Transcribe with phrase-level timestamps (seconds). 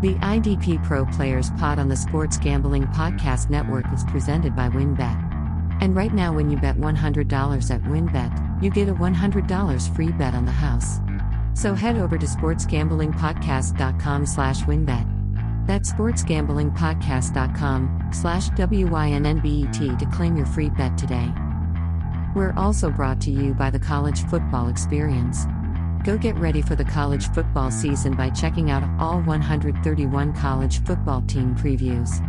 [0.00, 5.82] The IDP Pro Players Pod on the Sports Gambling Podcast Network is presented by WynnBET.
[5.82, 10.34] And right now, when you bet $100 at WynnBET, you get a $100 free bet
[10.34, 11.00] on the house.
[11.52, 15.66] So head over to sportsgamblingpodcast.com slash wynnbet.
[15.66, 21.30] That's sportsgamblingpodcast.com slash W-Y-N-N-B-E-T to claim your free bet today.
[22.34, 25.44] We're also brought to you by the College Football Experience.
[26.04, 31.20] Go get ready for the college football season by checking out all 131 college football
[31.22, 32.26] team previews.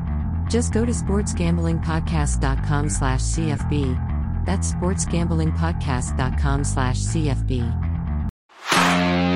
[0.49, 4.45] Just go to sportsgamblingpodcast.com slash CFB.
[4.45, 9.30] That's sportsgamblingpodcast.com slash CFB.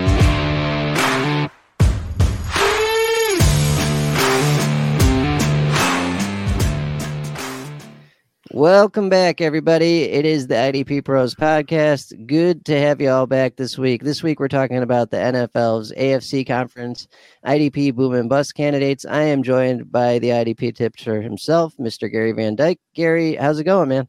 [8.55, 10.03] Welcome back, everybody.
[10.03, 12.25] It is the IDP Pros podcast.
[12.25, 14.05] Good to have you all back this week.
[14.05, 17.09] This week, we're talking about the NFL's AFC Conference
[17.45, 19.05] IDP boom and bust candidates.
[19.05, 22.09] I am joined by the IDP tipster himself, Mr.
[22.09, 22.79] Gary Van Dyke.
[22.93, 24.07] Gary, how's it going, man?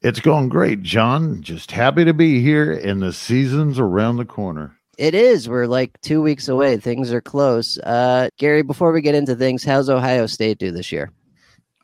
[0.00, 1.42] It's going great, John.
[1.42, 4.74] Just happy to be here, and the season's around the corner.
[4.96, 5.50] It is.
[5.50, 6.78] We're like two weeks away.
[6.78, 7.76] Things are close.
[7.76, 11.12] Uh, Gary, before we get into things, how's Ohio State do this year?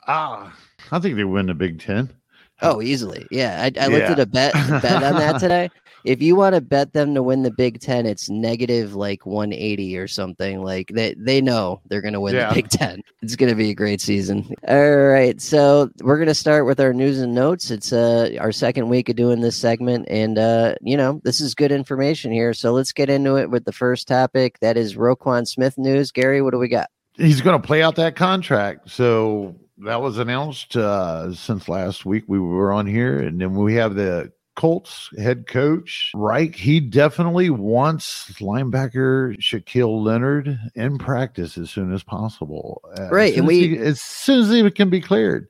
[0.07, 0.57] Ah,
[0.91, 2.11] I think they win the Big Ten.
[2.61, 3.27] Oh, easily.
[3.31, 3.61] Yeah.
[3.63, 4.13] I, I looked yeah.
[4.13, 5.71] at a bet bet on that today.
[6.05, 9.99] If you want to bet them to win the Big Ten, it's negative like 180
[9.99, 10.63] or something.
[10.63, 12.49] Like they, they know they're going to win yeah.
[12.49, 13.03] the Big Ten.
[13.21, 14.55] It's going to be a great season.
[14.67, 15.41] All right.
[15.41, 17.71] So we're going to start with our news and notes.
[17.71, 20.07] It's uh, our second week of doing this segment.
[20.09, 22.55] And, uh, you know, this is good information here.
[22.55, 24.59] So let's get into it with the first topic.
[24.61, 26.11] That is Roquan Smith news.
[26.11, 26.91] Gary, what do we got?
[27.15, 28.91] He's going to play out that contract.
[28.91, 32.25] So that was announced uh, since last week.
[32.27, 36.57] We were on here, and then we have the Colts head coach Reich.
[36.57, 42.83] He definitely wants linebacker Shaquille Leonard in practice as soon as possible.
[43.11, 45.47] Right, and we as soon as he can be cleared.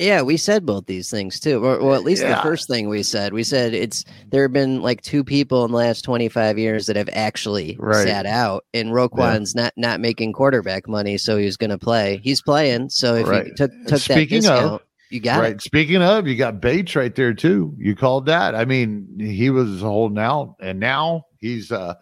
[0.00, 1.62] Yeah, we said both these things too.
[1.62, 2.36] Or, well, at least yeah.
[2.36, 3.34] the first thing we said.
[3.34, 6.96] We said it's there have been like two people in the last 25 years that
[6.96, 8.06] have actually right.
[8.06, 9.64] sat out, and Roquan's yeah.
[9.64, 12.18] not not making quarterback money, so he's going to play.
[12.24, 13.46] He's playing, so if right.
[13.46, 14.80] you took took Speaking that discount, of,
[15.10, 15.52] you got right.
[15.52, 15.62] It.
[15.62, 17.74] Speaking of, you got Bates right there too.
[17.76, 18.54] You called that.
[18.54, 21.94] I mean, he was holding out, and now he's uh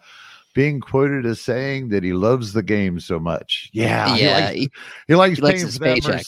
[0.55, 3.69] being quoted as saying that he loves the game so much.
[3.73, 4.69] Yeah, yeah, he likes,
[5.07, 5.95] he, likes he paying likes for that.
[5.95, 6.25] Paycheck.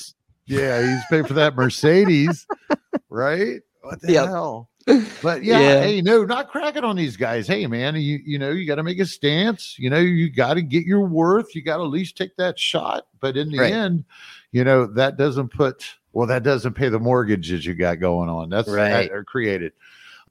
[0.51, 2.45] Yeah, he's paying for that Mercedes,
[3.09, 3.61] right?
[3.81, 4.27] What the yep.
[4.27, 4.69] hell?
[5.21, 7.47] But yeah, yeah, hey, no, not cracking on these guys.
[7.47, 9.75] Hey, man, you you know you got to make a stance.
[9.77, 11.55] You know you got to get your worth.
[11.55, 13.05] You got to at least take that shot.
[13.19, 13.71] But in the right.
[13.71, 14.03] end,
[14.51, 18.49] you know that doesn't put well, that doesn't pay the mortgages you got going on.
[18.49, 19.11] That's right.
[19.11, 19.73] That created.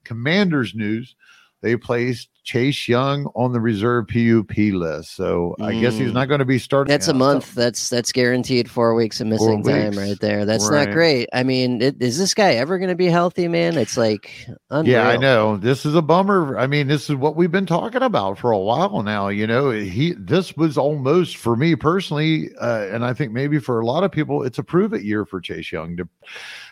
[0.03, 1.15] Commanders news
[1.61, 5.15] they placed Chase Young on the reserve PUP list.
[5.15, 5.65] So mm.
[5.65, 6.15] I guess he's mm.
[6.15, 6.91] not going to be starting.
[6.91, 7.55] That's a month.
[7.55, 10.45] That's that's guaranteed four weeks of missing time right there.
[10.45, 10.87] That's right.
[10.87, 11.29] not great.
[11.33, 13.77] I mean, it, is this guy ever going to be healthy, man?
[13.77, 14.93] It's like unreal.
[14.93, 15.57] Yeah, I know.
[15.57, 16.59] This is a bummer.
[16.59, 19.29] I mean, this is what we've been talking about for a while now.
[19.29, 23.81] You know, he this was almost for me personally, uh, and I think maybe for
[23.81, 25.97] a lot of people, it's a prove it year for Chase Young.
[25.99, 26.09] To,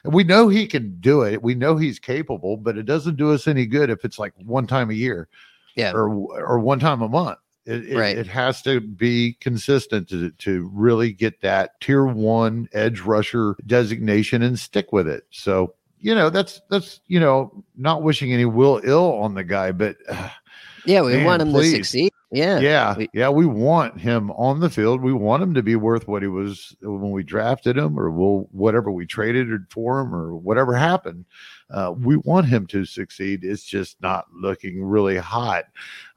[0.05, 1.43] we know he can do it.
[1.43, 4.67] We know he's capable, but it doesn't do us any good if it's like one
[4.67, 5.29] time a year
[5.79, 7.39] yeah, or or one time a month.
[7.65, 8.17] It, right.
[8.17, 13.57] it, it, has to be consistent to, to really get that tier one edge rusher
[13.67, 15.25] designation and stick with it.
[15.29, 19.73] So, you know, that's, that's, you know, not wishing any will ill on the guy,
[19.73, 20.31] but uh,
[20.87, 21.73] yeah, we man, want him please.
[21.73, 22.13] to succeed.
[22.31, 22.61] Yeah.
[22.61, 22.97] Yeah.
[22.97, 23.29] We, yeah.
[23.31, 25.03] We want him on the field.
[25.03, 28.49] We want him to be worth what he was when we drafted him or we'll,
[28.53, 31.25] whatever we traded for him or whatever happened.
[31.71, 33.45] Uh, we want him to succeed.
[33.45, 35.65] It's just not looking really hot.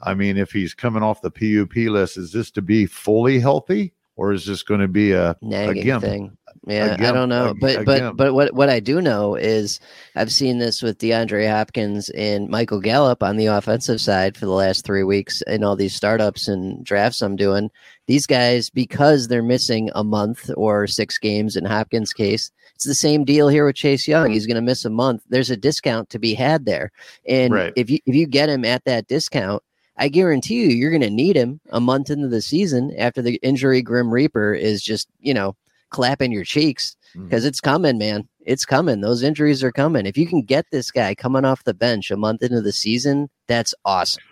[0.02, 3.94] I mean, if he's coming off the PUP list, is this to be fully healthy?
[4.18, 6.38] Or is this going to be a, nagging a thing?
[6.68, 9.80] Yeah, I don't know, but but but what what I do know is
[10.16, 14.52] I've seen this with DeAndre Hopkins and Michael Gallup on the offensive side for the
[14.52, 17.72] last three weeks in all these startups and drafts I'm doing.
[18.06, 22.94] These guys, because they're missing a month or six games in Hopkins' case, it's the
[22.94, 24.30] same deal here with Chase Young.
[24.30, 25.24] He's going to miss a month.
[25.30, 26.92] There's a discount to be had there,
[27.28, 27.74] and right.
[27.76, 29.64] if you if you get him at that discount,
[29.98, 33.40] I guarantee you you're going to need him a month into the season after the
[33.42, 35.56] injury grim reaper is just you know
[35.92, 37.48] clapping your cheeks because mm.
[37.48, 38.28] it's coming, man.
[38.46, 39.02] It's coming.
[39.02, 40.06] Those injuries are coming.
[40.06, 43.30] If you can get this guy coming off the bench a month into the season,
[43.48, 44.24] that's awesome.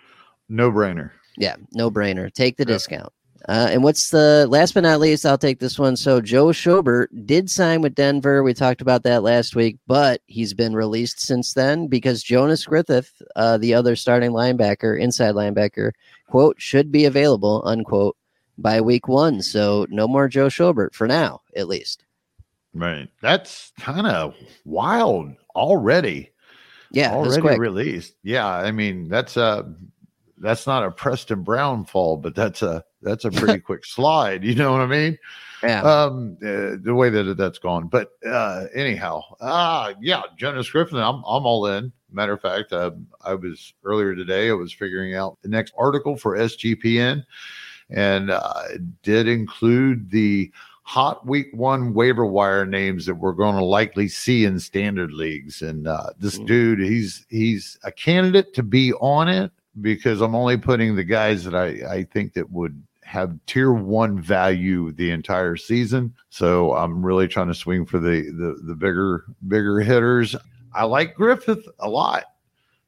[0.48, 1.12] No brainer.
[1.36, 2.32] Yeah, no brainer.
[2.32, 3.12] Take the discount.
[3.48, 5.24] Uh, and what's the last but not least?
[5.24, 5.96] I'll take this one.
[5.96, 8.42] So Joe Schobert did sign with Denver.
[8.42, 13.10] We talked about that last week, but he's been released since then because Jonas Griffith,
[13.36, 15.92] uh, the other starting linebacker, inside linebacker,
[16.28, 18.16] quote, should be available, unquote,
[18.60, 19.42] by week one.
[19.42, 22.04] So no more Joe Schobert for now, at least.
[22.74, 23.08] Right.
[23.20, 24.34] That's kind of
[24.64, 26.30] wild already.
[26.92, 28.14] Yeah, already released.
[28.24, 29.72] Yeah, I mean that's a
[30.38, 34.42] that's not a Preston Brown fall, but that's a that's a pretty quick slide.
[34.42, 35.18] You know what I mean?
[35.62, 35.82] Yeah.
[35.82, 37.88] Um, uh, the way that that's gone.
[37.88, 41.92] But uh, anyhow, uh, yeah, Jonas Griffith, I'm I'm all in.
[42.10, 42.90] Matter of fact, uh,
[43.20, 44.50] I was earlier today.
[44.50, 47.24] I was figuring out the next article for SGPN,
[47.90, 48.62] and uh,
[49.02, 50.50] did include the
[50.82, 55.62] hot week one waiver wire names that we're going to likely see in standard leagues.
[55.62, 56.46] And uh, this mm.
[56.46, 61.44] dude, he's he's a candidate to be on it because I'm only putting the guys
[61.44, 66.14] that I I think that would have tier one value the entire season.
[66.28, 70.34] So I'm really trying to swing for the the, the bigger bigger hitters.
[70.74, 72.24] I like Griffith a lot.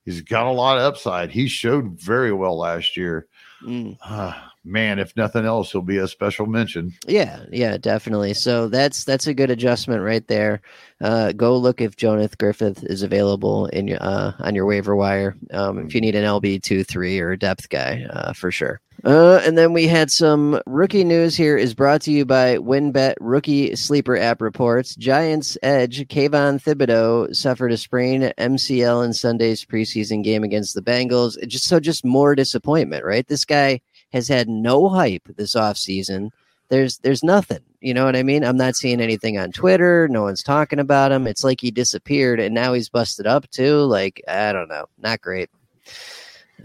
[0.04, 1.30] He's got a lot of upside.
[1.30, 3.26] He showed very well last year.
[3.62, 3.96] Mm.
[4.04, 4.34] Uh,
[4.64, 6.92] man, if nothing else, he'll be a special mention.
[7.06, 8.34] Yeah, yeah, definitely.
[8.34, 10.60] So that's that's a good adjustment right there.
[11.00, 15.36] Uh, go look if Jonas Griffith is available in your uh, on your waiver wire.
[15.52, 18.80] Um, if you need an LB two three or a depth guy, uh, for sure.
[19.04, 23.14] Uh, and then we had some rookie news here is brought to you by WynnBET
[23.18, 24.94] Rookie Sleeper App Reports.
[24.94, 31.36] Giants edge Kayvon Thibodeaux suffered a sprain MCL in Sunday's preseason game against the Bengals.
[31.38, 33.26] It just so just more disappointment, right?
[33.26, 33.80] This guy
[34.12, 36.30] has had no hype this offseason.
[36.68, 37.60] There's there's nothing.
[37.80, 38.44] You know what I mean?
[38.44, 40.08] I'm not seeing anything on Twitter.
[40.08, 41.26] No one's talking about him.
[41.26, 43.80] It's like he disappeared and now he's busted up too.
[43.80, 44.86] Like, I don't know.
[44.98, 45.50] Not great.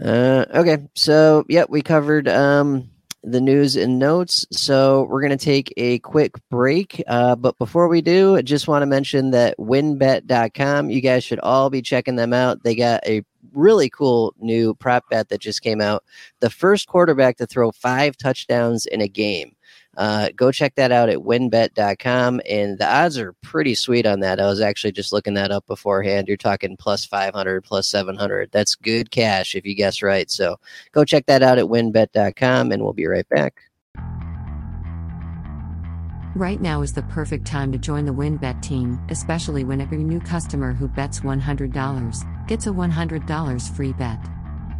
[0.02, 2.88] Uh, okay, so yeah, we covered um,
[3.24, 4.46] the news and notes.
[4.52, 7.02] So we're going to take a quick break.
[7.06, 11.40] Uh, but before we do, I just want to mention that wynnbet.com, you guys should
[11.40, 12.62] all be checking them out.
[12.62, 13.24] They got a
[13.58, 16.04] really cool new prop bet that just came out.
[16.40, 19.54] The first quarterback to throw five touchdowns in a game.
[19.96, 22.40] Uh, go check that out at wynnbet.com.
[22.48, 24.40] And the odds are pretty sweet on that.
[24.40, 26.28] I was actually just looking that up beforehand.
[26.28, 28.50] You're talking plus 500, plus 700.
[28.52, 30.30] That's good cash if you guess right.
[30.30, 30.56] So
[30.92, 33.67] go check that out at wynnbet.com, and we'll be right back.
[36.38, 40.20] Right now is the perfect time to join the WynnBET team, especially when every new
[40.20, 44.20] customer who bets $100 gets a $100 free bet.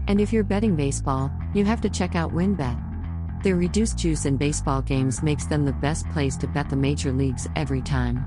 [0.07, 3.43] And if you're betting baseball, you have to check out WynnBET.
[3.43, 7.11] Their reduced juice in baseball games makes them the best place to bet the major
[7.11, 8.25] leagues every time.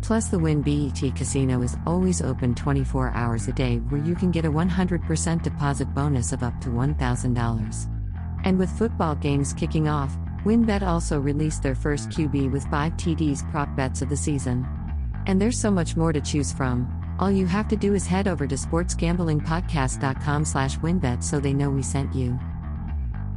[0.00, 4.46] Plus, the WynnBET Casino is always open 24 hours a day where you can get
[4.46, 8.40] a 100% deposit bonus of up to $1,000.
[8.46, 13.50] And with football games kicking off, WynnBET also released their first QB with 5 TDs
[13.50, 14.64] prop bets of the season.
[15.26, 16.86] And there's so much more to choose from.
[17.18, 21.68] All you have to do is head over to sportsgamblingpodcast.com slash wynnbet so they know
[21.68, 22.38] we sent you.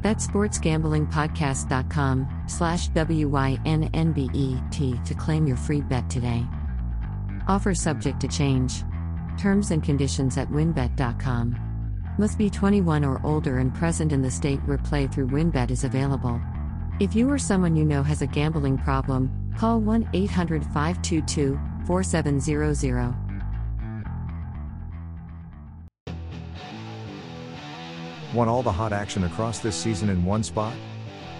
[0.04, 6.46] That's sportsgamblingpodcast.com slash W-Y-N-N-B-E-T to claim your free bet today.
[7.48, 8.84] Offer subject to change.
[9.40, 11.56] Terms and conditions at wynnbet.com.
[12.20, 15.86] Must be 21 or older and present in the state where play through WynnBET is
[15.86, 16.40] available.
[17.00, 21.58] If you or someone you know has a gambling problem, call 1 800 522
[21.88, 23.16] 4700.
[28.34, 30.74] Want all the hot action across this season in one spot?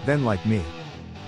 [0.06, 0.64] Then, like me,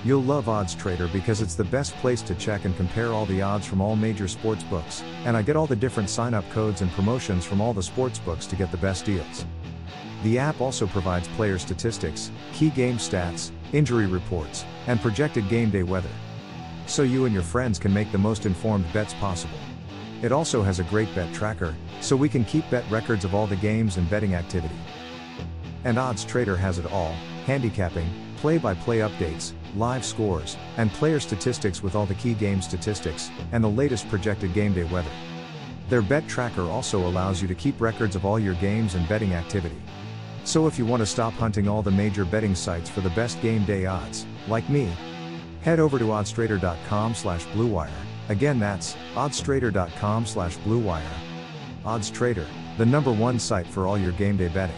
[0.05, 3.41] you'll love Odds Trader because it's the best place to check and compare all the
[3.41, 6.81] odds from all major sports books, and I get all the different sign up codes
[6.81, 9.45] and promotions from all the sports books to get the best deals.
[10.23, 15.83] The app also provides player statistics, key game stats, injury reports, and projected game day
[15.83, 16.09] weather.
[16.85, 19.57] So you and your friends can make the most informed bets possible.
[20.21, 23.47] It also has a great bet tracker, so we can keep bet records of all
[23.47, 24.75] the games and betting activity.
[25.83, 31.19] And Odds Trader has it all handicapping, play by play updates, live scores, and player
[31.19, 35.09] statistics with all the key game statistics, and the latest projected game day weather.
[35.89, 39.33] Their bet tracker also allows you to keep records of all your games and betting
[39.33, 39.81] activity.
[40.43, 43.41] So if you want to stop hunting all the major betting sites for the best
[43.41, 44.91] game day odds, like me,
[45.61, 47.89] head over to oddstrader.com slash bluewire.
[48.29, 51.03] Again, that's oddstrader.com slash bluewire.
[51.83, 52.45] Odds Trader,
[52.77, 54.75] the number one site for all your game day betting.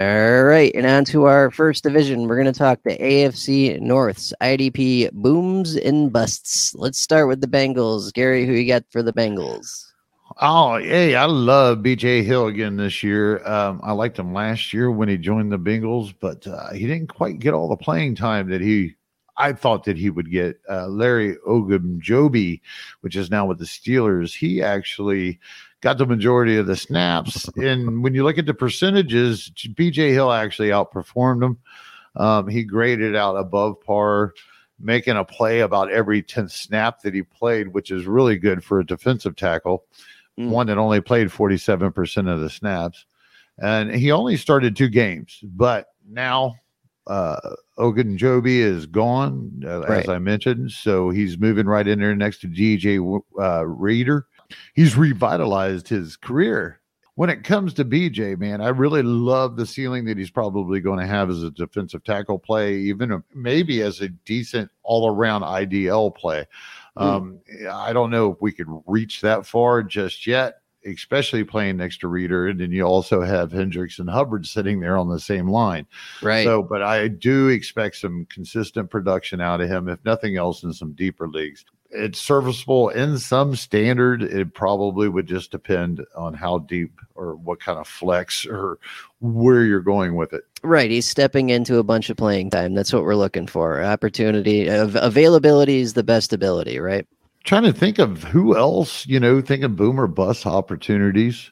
[0.00, 2.26] All right, and on to our first division.
[2.26, 6.74] We're going to talk the AFC North's IDP booms and busts.
[6.74, 8.12] Let's start with the Bengals.
[8.12, 9.91] Gary, who you got for the Bengals?
[10.40, 13.46] Oh, hey, I love BJ Hill again this year.
[13.46, 17.08] Um, I liked him last year when he joined the Bengals, but uh, he didn't
[17.08, 18.94] quite get all the playing time that he
[19.36, 20.60] I thought that he would get.
[20.68, 22.60] Uh, Larry Ogunjobi,
[23.00, 25.40] which is now with the Steelers, he actually
[25.80, 27.48] got the majority of the snaps.
[27.56, 31.58] and when you look at the percentages, BJ Hill actually outperformed him.
[32.14, 34.34] Um, he graded out above par,
[34.78, 38.80] making a play about every 10th snap that he played, which is really good for
[38.80, 39.84] a defensive tackle,
[40.38, 40.48] mm.
[40.48, 43.06] one that only played 47% of the snaps.
[43.58, 46.54] And he only started two games, but now
[47.06, 47.38] uh,
[47.78, 50.02] Ogunjobi is gone, uh, right.
[50.02, 50.72] as I mentioned.
[50.72, 54.26] So he's moving right in there next to DJ uh, Reader.
[54.74, 56.80] He's revitalized his career.
[57.14, 60.98] When it comes to BJ, man, I really love the ceiling that he's probably going
[60.98, 66.14] to have as a defensive tackle play, even maybe as a decent all around IDL
[66.14, 66.46] play.
[66.98, 67.02] Mm.
[67.02, 71.98] Um, I don't know if we could reach that far just yet especially playing next
[72.00, 75.48] to Reader, and then you also have Hendricks and Hubbard sitting there on the same
[75.48, 75.86] line.
[76.20, 76.44] Right.
[76.44, 80.72] So, but I do expect some consistent production out of him, if nothing else, in
[80.72, 81.64] some deeper leagues.
[81.92, 84.22] It's serviceable in some standard.
[84.22, 88.78] It probably would just depend on how deep or what kind of flex or
[89.20, 90.44] where you're going with it.
[90.62, 90.90] Right.
[90.90, 92.74] He's stepping into a bunch of playing time.
[92.74, 93.82] That's what we're looking for.
[93.82, 97.06] Opportunity, availability is the best ability, right?
[97.44, 101.50] trying to think of who else, you know, think of boomer bust opportunities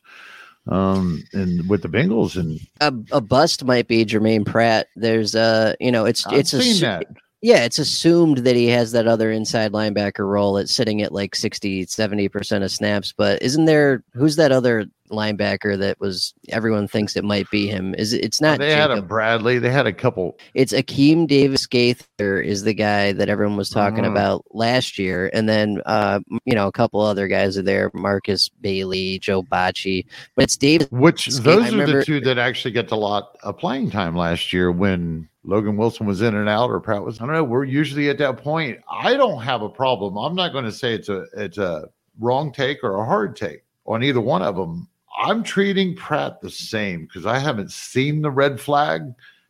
[0.69, 4.89] um and with the Bengals and a, a bust might be Germaine Pratt.
[4.95, 7.07] There's uh you know it's I've it's a that.
[7.43, 10.59] Yeah, it's assumed that he has that other inside linebacker role.
[10.59, 13.15] It's sitting at like 60, 70% of snaps.
[13.17, 17.95] But isn't there, who's that other linebacker that was, everyone thinks it might be him?
[17.95, 18.59] Is It's not.
[18.59, 18.91] They Jacob.
[18.91, 19.59] had a Bradley.
[19.59, 20.39] They had a couple.
[20.53, 24.13] It's Akeem Davis Gaither is the guy that everyone was talking uh-huh.
[24.13, 25.31] about last year.
[25.33, 30.05] And then, uh, you know, a couple other guys are there Markus Bailey, Joe Bachie.
[30.37, 30.89] But it's Davis.
[30.91, 34.53] Which those are remember, the two that actually get a lot of playing time last
[34.53, 37.21] year when Logan Wilson was in and out, or Pratt was.
[37.21, 37.45] I don't know.
[37.45, 38.79] We're usually at that point.
[38.91, 40.17] I don't have a problem.
[40.19, 43.65] I'm not going to say it's a it's a wrong take or a hard take
[43.87, 44.89] on either one of them.
[45.19, 49.03] I'm treating Pratt the same because I haven't seen the red flag,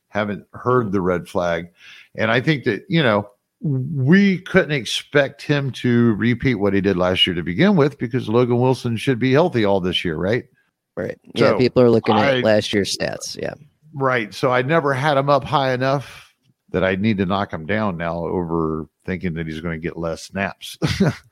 [0.09, 1.71] haven't heard the red flag,
[2.15, 3.29] and I think that you know
[3.63, 8.29] we couldn't expect him to repeat what he did last year to begin with because
[8.29, 10.45] Logan Wilson should be healthy all this year, right?
[10.97, 11.19] Right.
[11.37, 13.37] So yeah, people are looking at I, last year's stats.
[13.41, 13.55] Yeah.
[13.95, 14.33] Right.
[14.33, 16.35] So I never had him up high enough
[16.71, 19.97] that I need to knock him down now over thinking that he's going to get
[19.97, 20.79] less snaps.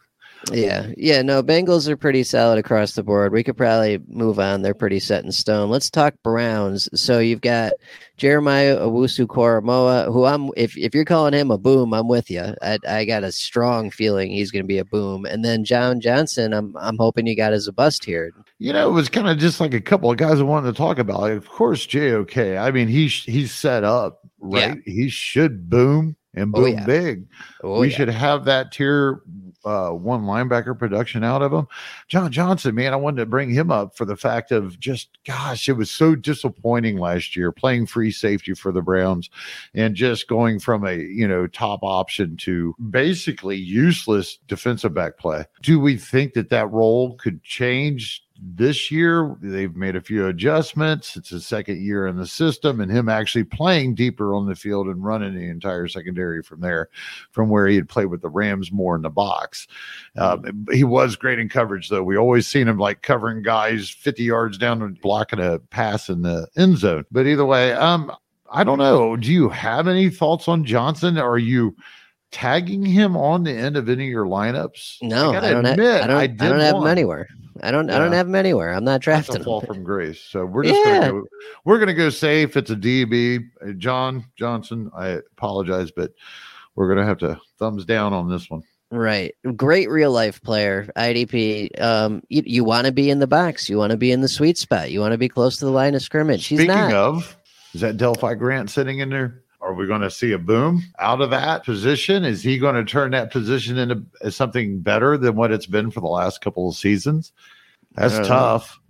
[0.52, 0.90] yeah.
[0.96, 1.22] Yeah.
[1.22, 3.32] No, Bengals are pretty solid across the board.
[3.32, 4.62] We could probably move on.
[4.62, 5.70] They're pretty set in stone.
[5.70, 6.88] Let's talk Browns.
[6.94, 7.72] So you've got
[8.16, 12.54] Jeremiah Owusu Koramoah, who I'm if if you're calling him a boom, I'm with you.
[12.62, 15.24] I, I got a strong feeling he's going to be a boom.
[15.24, 18.32] And then John Johnson, I'm I'm hoping you got as a bust here.
[18.58, 20.76] You know, it was kind of just like a couple of guys I wanted to
[20.76, 21.20] talk about.
[21.20, 22.58] Like, of course, JOK.
[22.58, 24.76] I mean, he's he's set up right.
[24.84, 24.92] Yeah.
[24.92, 26.84] He should boom and oh, boom oh, yeah.
[26.84, 27.26] big.
[27.62, 27.96] Oh, we yeah.
[27.96, 29.22] should have that tier
[29.64, 31.66] uh, one linebacker production out of him.
[32.06, 35.68] John Johnson, man, I wanted to bring him up for the fact of just, gosh,
[35.68, 39.30] it was so disappointing last year playing free safety for the Browns
[39.74, 45.44] and just going from a, you know, top option to basically useless defensive back play.
[45.62, 51.16] Do we think that that role could change this year they've made a few adjustments.
[51.16, 54.86] It's his second year in the system, and him actually playing deeper on the field
[54.86, 56.88] and running the entire secondary from there,
[57.32, 59.66] from where he had played with the Rams more in the box.
[60.16, 62.02] Um, he was great in coverage, though.
[62.02, 66.22] We always seen him like covering guys 50 yards down and blocking a pass in
[66.22, 67.04] the end zone.
[67.10, 68.12] But either way, um,
[68.50, 69.16] I don't know.
[69.16, 71.18] Do you have any thoughts on Johnson?
[71.18, 71.76] Are you
[72.30, 74.98] tagging him on the end of any of your lineups?
[75.02, 75.48] No, I.
[75.48, 76.16] Admit, have, I don't.
[76.16, 77.28] I, I don't have him anywhere.
[77.62, 77.88] I don't.
[77.88, 77.96] Yeah.
[77.96, 78.72] I don't have him anywhere.
[78.72, 79.34] I'm not drafting.
[79.34, 79.66] That's a fall him.
[79.66, 80.20] from grace.
[80.20, 81.00] So we're just yeah.
[81.00, 81.24] gonna go.
[81.64, 82.56] We're gonna go safe.
[82.56, 83.48] It's a DB.
[83.62, 84.90] Uh, John Johnson.
[84.96, 86.12] I apologize, but
[86.74, 88.62] we're gonna have to thumbs down on this one.
[88.90, 89.34] Right.
[89.54, 90.88] Great real life player.
[90.96, 91.80] IDP.
[91.80, 93.68] Um, you, you want to be in the box.
[93.68, 94.90] You want to be in the sweet spot.
[94.90, 96.46] You want to be close to the line of scrimmage.
[96.46, 96.94] He's Speaking not.
[96.94, 97.36] of,
[97.74, 99.42] is that Delpit Grant sitting in there?
[99.68, 102.24] Are we going to see a boom out of that position?
[102.24, 106.00] Is he going to turn that position into something better than what it's been for
[106.00, 107.32] the last couple of seasons?
[107.92, 108.80] That's tough.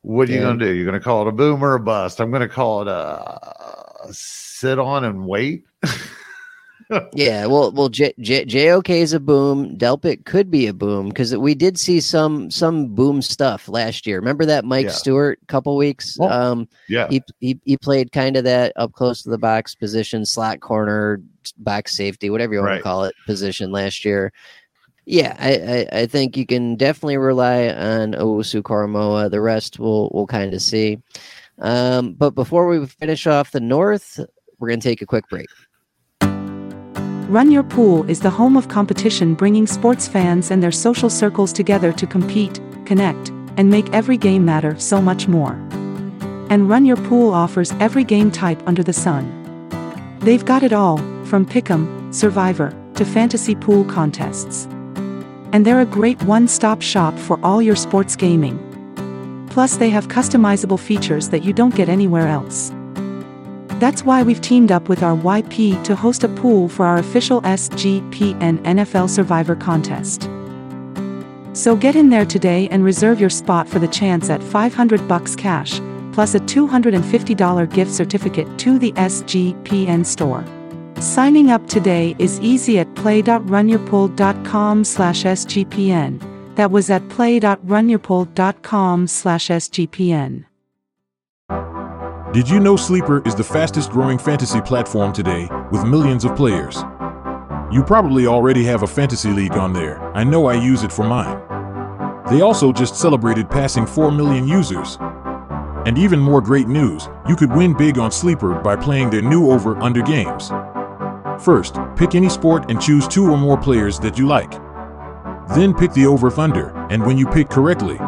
[0.00, 0.38] What are yeah.
[0.38, 0.72] you going to do?
[0.72, 2.22] You're going to call it a boom or a bust?
[2.22, 5.66] I'm going to call it a, a sit on and wait.
[7.14, 9.76] yeah, well, well, J, J, JOK is a boom.
[9.76, 14.18] Delpit could be a boom because we did see some some boom stuff last year.
[14.18, 14.92] Remember that Mike yeah.
[14.92, 16.18] Stewart couple weeks?
[16.20, 20.24] Um, yeah, he, he he played kind of that up close to the box position,
[20.24, 21.20] slot corner,
[21.58, 22.76] box safety, whatever you want right.
[22.78, 24.32] to call it, position last year.
[25.06, 29.30] Yeah, I, I, I, think you can definitely rely on Owusu Koramoah.
[29.30, 30.98] The rest we'll we'll kind of see.
[31.58, 34.18] Um, but before we finish off the North,
[34.58, 35.46] we're going to take a quick break.
[37.34, 41.52] Run Your Pool is the home of competition bringing sports fans and their social circles
[41.52, 45.54] together to compete, connect, and make every game matter so much more.
[46.48, 49.26] And Run Your Pool offers every game type under the sun.
[50.20, 54.66] They've got it all, from Pick'em, Survivor, to fantasy pool contests.
[55.52, 58.60] And they're a great one-stop shop for all your sports gaming.
[59.50, 62.70] Plus they have customizable features that you don't get anywhere else.
[63.80, 67.42] That's why we've teamed up with our YP to host a pool for our official
[67.42, 70.28] SGPN NFL Survivor contest.
[71.54, 75.36] So get in there today and reserve your spot for the chance at 500 bucks
[75.36, 75.80] cash,
[76.12, 80.44] plus a $250 gift certificate to the SGPN store.
[81.00, 86.54] Signing up today is easy at play.runyourpool.com slash SGPN.
[86.56, 90.44] That was at play.runyourpool.com slash SGPN.
[92.34, 96.78] Did you know Sleeper is the fastest growing fantasy platform today with millions of players?
[97.70, 100.02] You probably already have a fantasy league on there.
[100.16, 101.40] I know I use it for mine.
[102.28, 104.98] They also just celebrated passing 4 million users.
[105.86, 109.52] And even more great news, you could win big on Sleeper by playing their new
[109.52, 110.48] over under games.
[111.40, 114.50] First, pick any sport and choose two or more players that you like.
[115.54, 118.00] Then pick the over thunder, and when you pick correctly,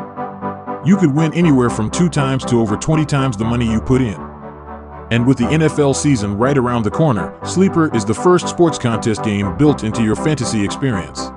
[0.87, 4.01] you could win anywhere from 2 times to over 20 times the money you put
[4.01, 4.15] in.
[5.11, 9.23] And with the NFL season right around the corner, Sleeper is the first sports contest
[9.23, 11.31] game built into your fantasy experience.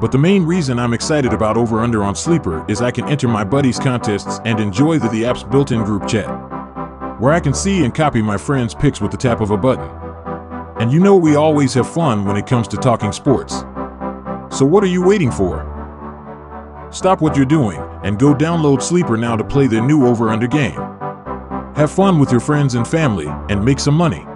[0.00, 3.28] But the main reason I'm excited about Over Under on Sleeper is I can enter
[3.28, 6.28] my buddies' contests and enjoy the, the app's built in group chat,
[7.20, 9.88] where I can see and copy my friends' picks with the tap of a button.
[10.80, 13.60] And you know we always have fun when it comes to talking sports.
[14.50, 15.69] So what are you waiting for?
[16.90, 20.48] Stop what you're doing and go download Sleeper now to play their new Over Under
[20.48, 20.78] game.
[21.76, 24.26] Have fun with your friends and family and make some money.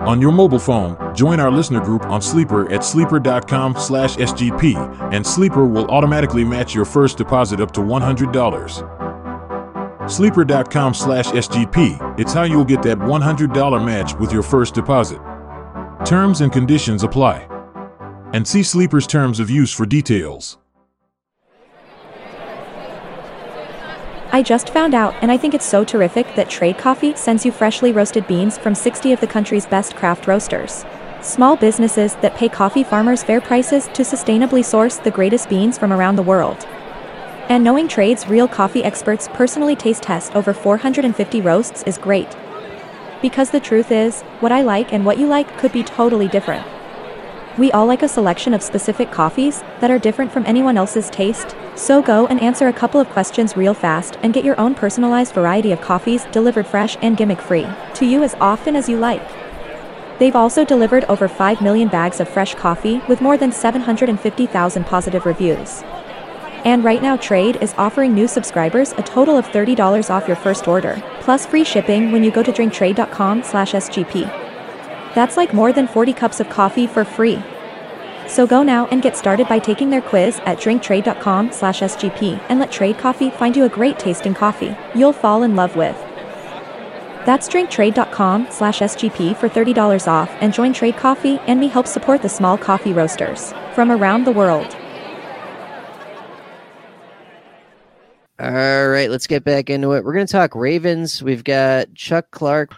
[0.00, 4.76] On your mobile phone, join our listener group on Sleeper at sleeper.com slash SGP,
[5.14, 10.10] and Sleeper will automatically match your first deposit up to $100.
[10.10, 15.20] Sleeper.com slash SGP, it's how you'll get that $100 match with your first deposit.
[16.04, 17.48] Terms and conditions apply.
[18.34, 20.58] And see Sleeper's terms of use for details.
[24.34, 27.52] I just found out, and I think it's so terrific that Trade Coffee sends you
[27.52, 30.84] freshly roasted beans from 60 of the country's best craft roasters.
[31.22, 35.92] Small businesses that pay coffee farmers fair prices to sustainably source the greatest beans from
[35.92, 36.66] around the world.
[37.48, 42.36] And knowing Trade's real coffee experts personally taste test over 450 roasts is great.
[43.22, 46.66] Because the truth is, what I like and what you like could be totally different.
[47.56, 51.54] We all like a selection of specific coffees that are different from anyone else's taste,
[51.76, 55.34] so go and answer a couple of questions real fast and get your own personalized
[55.34, 59.22] variety of coffees delivered fresh and gimmick free to you as often as you like.
[60.18, 65.24] They've also delivered over 5 million bags of fresh coffee with more than 750,000 positive
[65.24, 65.84] reviews.
[66.64, 70.66] And right now Trade is offering new subscribers a total of $30 off your first
[70.66, 74.43] order, plus free shipping when you go to drinktrade.com/sgp.
[75.14, 77.42] That's like more than 40 cups of coffee for free.
[78.26, 82.58] So go now and get started by taking their quiz at drinktrade.com slash SGP and
[82.58, 85.96] let Trade Coffee find you a great tasting coffee you'll fall in love with.
[87.26, 92.22] That's drinktrade.com slash SGP for $30 off and join Trade Coffee and me help support
[92.22, 94.76] the small coffee roasters from around the world.
[98.40, 100.04] All right, let's get back into it.
[100.04, 101.22] We're going to talk Ravens.
[101.22, 102.74] We've got Chuck Clark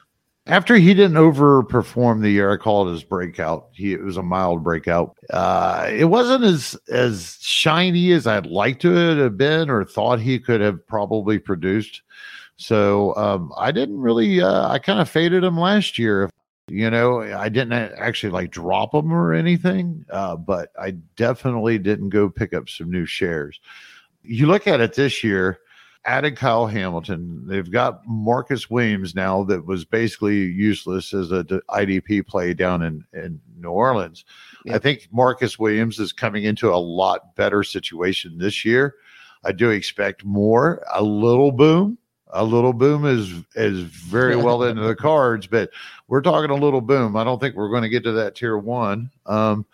[0.46, 3.68] after he didn't overperform the year, I call it his breakout.
[3.72, 5.16] He it was a mild breakout.
[5.30, 10.38] Uh, it wasn't as as shiny as I'd like to have been or thought he
[10.38, 12.02] could have probably produced.
[12.56, 14.40] So um, I didn't really.
[14.40, 16.30] Uh, I kind of faded him last year.
[16.68, 22.08] You know, I didn't actually like drop him or anything, uh, but I definitely didn't
[22.08, 23.60] go pick up some new shares.
[24.22, 25.60] You look at it this year
[26.06, 27.46] added Kyle Hamilton.
[27.46, 33.04] They've got Marcus Williams now that was basically useless as a IDP play down in,
[33.12, 34.24] in New Orleans.
[34.64, 34.74] Yep.
[34.74, 38.94] I think Marcus Williams is coming into a lot better situation this year.
[39.44, 41.98] I do expect more, a little boom.
[42.32, 45.70] A little boom is is very well into the cards, but
[46.08, 47.16] we're talking a little boom.
[47.16, 49.10] I don't think we're going to get to that tier one.
[49.26, 49.64] Um,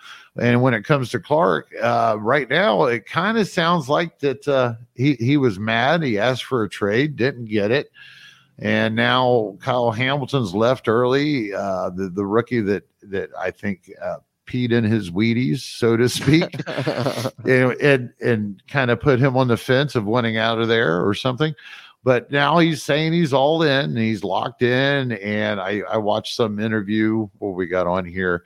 [0.40, 4.46] and when it comes to Clark, uh, right now it kind of sounds like that
[4.48, 6.02] uh, he he was mad.
[6.02, 7.90] He asked for a trade, didn't get it,
[8.58, 11.52] and now Kyle Hamilton's left early.
[11.52, 16.08] Uh, the the rookie that that I think uh, peed in his Wheaties, so to
[16.08, 16.54] speak,
[17.46, 21.06] and and, and kind of put him on the fence of wanting out of there
[21.06, 21.54] or something.
[22.04, 25.12] But now he's saying he's all in and he's locked in.
[25.12, 28.42] And I, I watched some interview what we got on here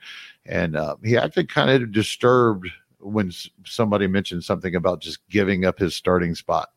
[0.47, 2.67] and uh, he acted kind of disturbed
[2.99, 3.31] when
[3.65, 6.69] somebody mentioned something about just giving up his starting spot.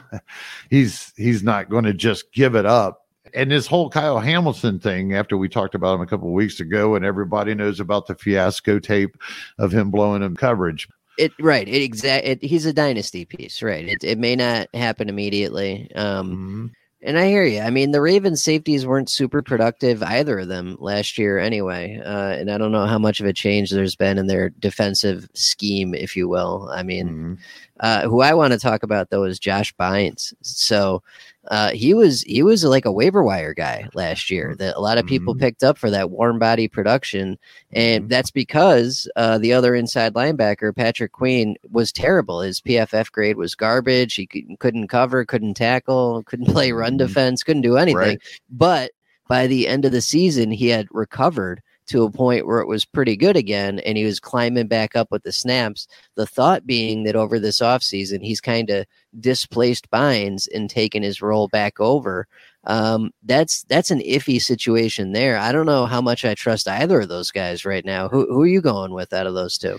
[0.70, 3.06] he's he's not going to just give it up.
[3.34, 6.60] And this whole Kyle Hamilton thing, after we talked about him a couple of weeks
[6.60, 9.16] ago, and everybody knows about the fiasco tape
[9.58, 10.88] of him blowing him coverage.
[11.18, 11.66] It right.
[11.66, 12.26] It exact.
[12.26, 13.88] It, he's a dynasty piece, right?
[13.88, 15.90] It it may not happen immediately.
[15.94, 16.66] Um, mm-hmm.
[17.02, 17.60] And I hear you.
[17.60, 22.00] I mean, the Ravens safeties weren't super productive either of them last year, anyway.
[22.04, 25.28] Uh, and I don't know how much of a change there's been in their defensive
[25.34, 26.70] scheme, if you will.
[26.72, 27.34] I mean, mm-hmm.
[27.80, 30.32] uh, who I want to talk about though is Josh Bynes.
[30.40, 31.02] So
[31.48, 34.98] uh, he was he was like a waiver wire guy last year that a lot
[34.98, 35.40] of people mm-hmm.
[35.40, 37.38] picked up for that warm body production,
[37.72, 38.08] and mm-hmm.
[38.08, 42.40] that's because uh, the other inside linebacker Patrick Queen was terrible.
[42.40, 44.14] His PFF grade was garbage.
[44.14, 44.26] He
[44.58, 47.06] couldn't cover, couldn't tackle, couldn't play run mm-hmm.
[47.06, 47.96] defense, couldn't do anything.
[47.96, 48.22] Right.
[48.50, 48.92] But
[49.28, 52.84] by the end of the season, he had recovered to a point where it was
[52.84, 55.86] pretty good again and he was climbing back up with the snaps.
[56.16, 58.86] The thought being that over this offseason, he's kind of
[59.20, 62.26] displaced Bynes and taken his role back over.
[62.64, 65.38] Um, that's that's an iffy situation there.
[65.38, 68.08] I don't know how much I trust either of those guys right now.
[68.08, 69.78] Who who are you going with out of those two?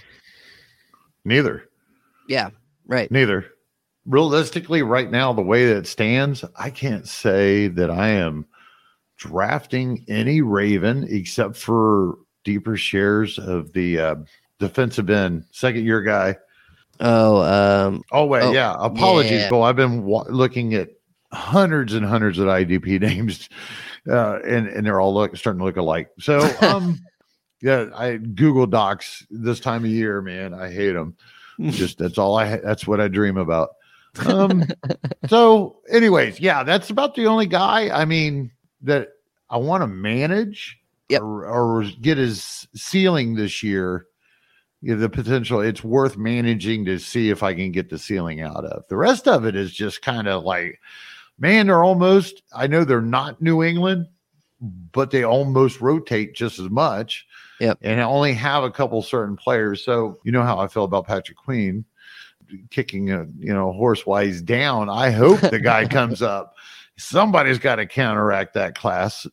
[1.25, 1.67] Neither.
[2.29, 2.49] Yeah,
[2.87, 3.11] right.
[3.11, 3.45] Neither.
[4.05, 8.45] Realistically, right now, the way that it stands, I can't say that I am
[9.17, 14.15] drafting any Raven except for deeper shares of the uh,
[14.59, 16.37] defensive end, second year guy.
[16.99, 18.75] Oh, um, oh wait, oh, yeah.
[18.77, 19.57] Apologies, yeah.
[19.57, 20.89] I've been looking at
[21.31, 23.49] hundreds and hundreds of IDP names,
[24.09, 26.09] uh, and and they're all look starting to look alike.
[26.19, 26.99] So, um,
[27.61, 30.53] yeah, I Google Docs this time of year, man.
[30.53, 31.15] I hate them.
[31.61, 32.57] Just that's all I.
[32.57, 33.69] That's what I dream about.
[34.25, 34.65] Um,
[35.27, 37.89] so, anyways, yeah, that's about the only guy.
[37.89, 39.09] I mean, that
[39.49, 41.21] I want to manage yep.
[41.21, 44.07] or, or, get his ceiling this year.
[44.81, 48.41] You know, the potential it's worth managing to see if I can get the ceiling
[48.41, 48.83] out of.
[48.89, 50.79] The rest of it is just kind of like,
[51.39, 52.43] man, they're almost.
[52.53, 54.07] I know they're not New England,
[54.61, 57.25] but they almost rotate just as much.
[57.59, 57.79] Yep.
[57.81, 59.83] And I only have a couple certain players.
[59.83, 61.85] So you know how I feel about Patrick Queen
[62.69, 64.89] kicking a you know horse while he's down.
[64.89, 66.55] I hope the guy comes up.
[66.97, 69.27] Somebody's got to counteract that class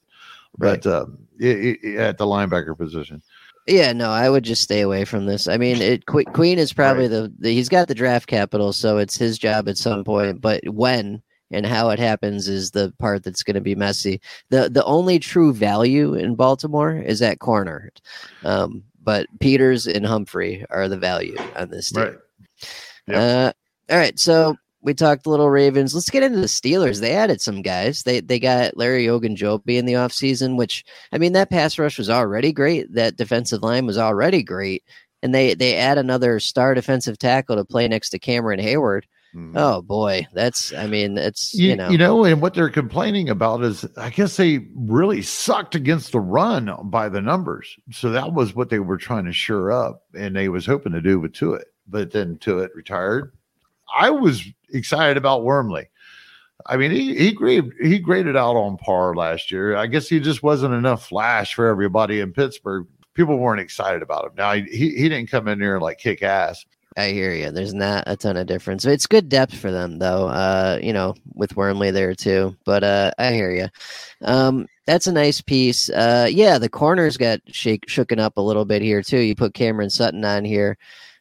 [0.56, 1.06] but uh,
[1.38, 3.22] it, it, at the linebacker position.
[3.66, 5.48] Yeah, no, I would just stay away from this.
[5.48, 7.10] I mean, it, Queen is probably right.
[7.10, 10.40] the, the, he's got the draft capital, so it's his job at some point.
[10.40, 14.20] But when and how it happens is the part that's going to be messy.
[14.50, 17.90] the The only true value in Baltimore is at corner,
[18.44, 22.04] um, but Peters and Humphrey are the value on this team.
[22.04, 22.18] Right.
[23.06, 23.16] Yep.
[23.16, 23.52] Uh,
[23.92, 25.94] all right, so we talked a little Ravens.
[25.94, 27.00] Let's get into the Steelers.
[27.00, 28.02] They added some guys.
[28.02, 32.10] They they got Larry Ogunjobi in the offseason, which I mean that pass rush was
[32.10, 32.92] already great.
[32.94, 34.84] That defensive line was already great.
[35.22, 39.04] And they they add another star defensive tackle to play next to Cameron Heyward.
[39.34, 39.56] Mm-hmm.
[39.56, 43.30] Oh boy, that's I mean, it's you, you, know you know, and what they're complaining
[43.30, 47.74] about is I guess they really sucked against the run by the numbers.
[47.90, 51.00] So that was what they were trying to shore up, and they was hoping to
[51.00, 51.64] do with Tuitt.
[51.88, 53.32] But then Tuitt retired.
[53.92, 55.88] I was excited about Wormley.
[56.66, 59.76] I mean, he he graded he graded out on par last year.
[59.76, 62.86] I guess he just wasn't enough flash for everybody in Pittsburgh.
[63.14, 64.32] People weren't excited about him.
[64.36, 66.64] Now he he didn't come in here and like kick ass.
[66.96, 67.50] I hear you.
[67.50, 68.84] There's not a ton of difference.
[68.84, 70.28] It's good depth for them though.
[70.28, 72.56] Uh, you know, with Wormley there too.
[72.64, 73.68] But uh, I hear you.
[74.22, 75.90] Um, that's a nice piece.
[75.90, 79.18] Uh, yeah, the corners got shake shooken up a little bit here too.
[79.18, 80.78] You put Cameron Sutton on here.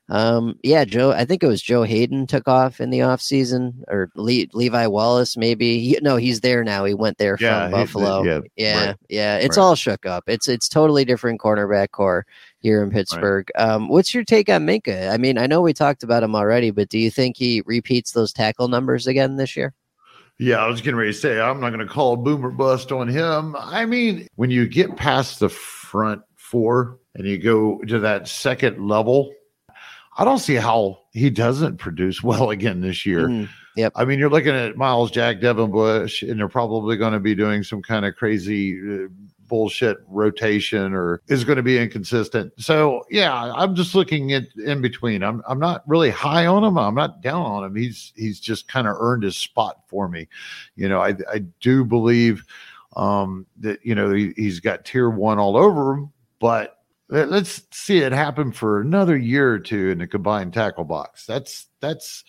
[0.09, 4.09] Um, yeah, Joe, I think it was Joe Haden took off in the offseason or
[4.15, 5.79] Le- Levi Wallace, maybe.
[5.79, 6.83] He, no, he's there now.
[6.83, 8.23] He went there yeah, from Buffalo.
[8.23, 8.95] yeah, yeah, right.
[9.07, 9.37] yeah.
[9.37, 9.63] It's right.
[9.63, 10.25] all shook up.
[10.27, 12.25] It's it's totally different cornerback core
[12.59, 13.49] here in Pittsburgh.
[13.55, 13.63] Right.
[13.63, 15.09] Um, what's your take on Minkah?
[15.11, 18.11] I mean, I know we talked about him already, but do you think he repeats
[18.11, 19.73] those tackle numbers again this year?
[20.37, 22.91] Yeah, I was getting ready to say I'm not going to call a boomer bust
[22.91, 23.55] on him.
[23.57, 28.85] I mean, when you get past the front four and you go to that second
[28.85, 29.31] level,
[30.17, 33.27] I don't see how he doesn't produce well again this year.
[33.27, 33.93] Mm, yep.
[33.95, 37.35] I mean, you're looking at Myles Jack, Devin Bush, and they're probably going to be
[37.35, 39.07] doing some kind of crazy uh,
[39.47, 42.51] bullshit rotation or is going to be inconsistent.
[42.57, 45.23] So yeah, I'm just looking at in between.
[45.23, 46.77] I'm I'm not really high on him.
[46.77, 47.75] I'm not down on him.
[47.75, 50.27] He's he's just kind of earned his spot for me.
[50.75, 52.43] You know, I I do believe
[52.95, 56.82] um, that you know he, he's got tier one all over him, but
[57.13, 61.25] let's see it happen for another year or two in the combined tackle box.
[61.25, 62.23] That's that's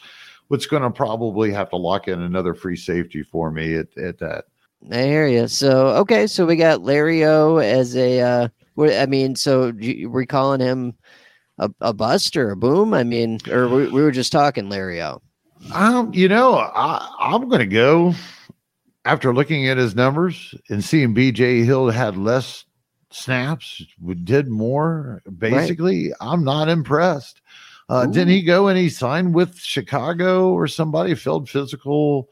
[0.48, 4.18] what's going to probably have to lock in another free safety for me at, at
[4.18, 4.44] that.
[4.92, 5.48] I hear you.
[5.48, 8.20] So okay, so we got Larry O as a.
[8.20, 9.72] Uh, I mean, so
[10.06, 10.94] we're calling him
[11.58, 12.92] a, a bust or a boom.
[12.92, 15.22] I mean, or we, we were just talking Larry O.
[15.72, 18.14] Um, you know, I, I'm going to go
[19.04, 22.64] after looking at his numbers and seeing BJ Hill had less
[23.14, 23.82] snaps,
[24.24, 25.22] did more.
[25.38, 26.16] Basically, right.
[26.20, 27.40] I'm not impressed.
[27.88, 32.28] Uh, didn't he go and he signed with Chicago or somebody, filled physical,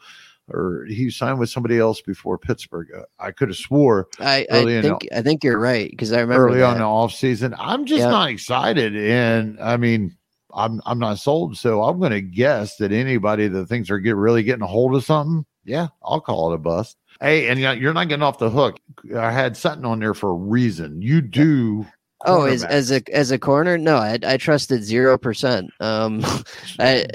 [0.49, 2.88] or he signed with somebody else before Pittsburgh?
[2.97, 4.09] Uh, I could have swore.
[4.18, 6.71] I, I think the, I think you're right because I remember early that.
[6.71, 7.55] on the off season.
[7.59, 8.11] I'm just yep.
[8.11, 10.16] not excited, and I mean,
[10.55, 11.59] I'm I'm not sold.
[11.59, 14.95] So I'm going to guess that anybody that thinks they're get really getting a hold
[14.95, 16.97] of something, yeah, I'll call it a bust.
[17.23, 18.81] Hey, and you're not getting off the hook.
[19.17, 21.01] I had Sutton on there for a reason.
[21.01, 21.87] You do.
[22.25, 25.71] Oh, as, as a as a corner, no, I I trusted zero percent.
[25.79, 26.25] Um,
[26.81, 27.07] I,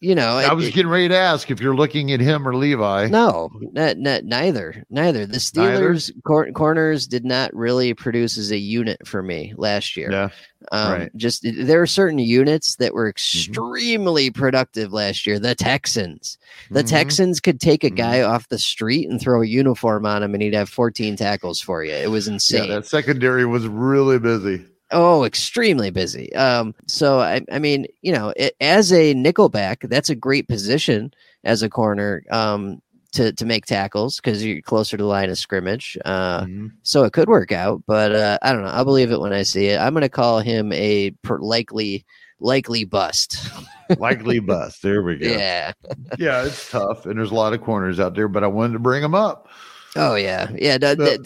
[0.00, 2.54] you know, I was it, getting ready to ask if you're looking at him or
[2.54, 3.08] Levi.
[3.08, 5.24] No, not, not, neither, neither.
[5.24, 10.12] The Steelers cor- corners did not really produce as a unit for me last year.
[10.12, 10.28] Yeah,
[10.70, 11.16] um, right.
[11.16, 13.10] Just there are certain units that were mm-hmm.
[13.10, 14.38] extremely mm-hmm.
[14.38, 15.38] productive last year.
[15.38, 16.36] The Texans,
[16.70, 16.88] the mm-hmm.
[16.88, 18.30] Texans could take a guy mm-hmm.
[18.32, 21.82] off the street and throw a uniform on him, and he'd have 14 tackles for
[21.82, 21.94] you.
[21.94, 22.68] It was insane.
[22.68, 24.66] Yeah, that secondary was really busy.
[24.92, 26.32] Oh, extremely busy.
[26.34, 31.12] Um, so I, I mean, you know, it, as a nickelback, that's a great position
[31.42, 32.80] as a corner um,
[33.12, 35.98] to to make tackles because you're closer to the line of scrimmage.
[36.04, 36.66] Uh, mm-hmm.
[36.82, 38.68] So it could work out, but uh, I don't know.
[38.68, 39.80] I'll believe it when I see it.
[39.80, 42.06] I'm going to call him a per- likely
[42.38, 43.50] likely bust.
[43.98, 44.82] likely bust.
[44.82, 45.28] There we go.
[45.28, 45.72] Yeah,
[46.16, 48.78] yeah, it's tough, and there's a lot of corners out there, but I wanted to
[48.78, 49.48] bring them up.
[49.96, 50.78] Oh yeah, yeah.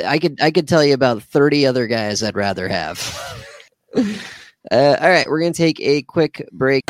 [0.07, 3.47] I could I could tell you about thirty other guys I'd rather have.
[3.97, 6.85] uh, all right, we're going to take a quick break.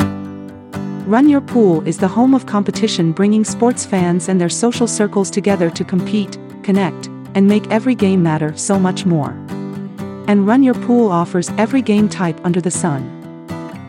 [1.07, 5.31] Run Your Pool is the home of competition bringing sports fans and their social circles
[5.31, 9.31] together to compete, connect, and make every game matter so much more.
[10.27, 13.17] And Run Your Pool offers every game type under the sun.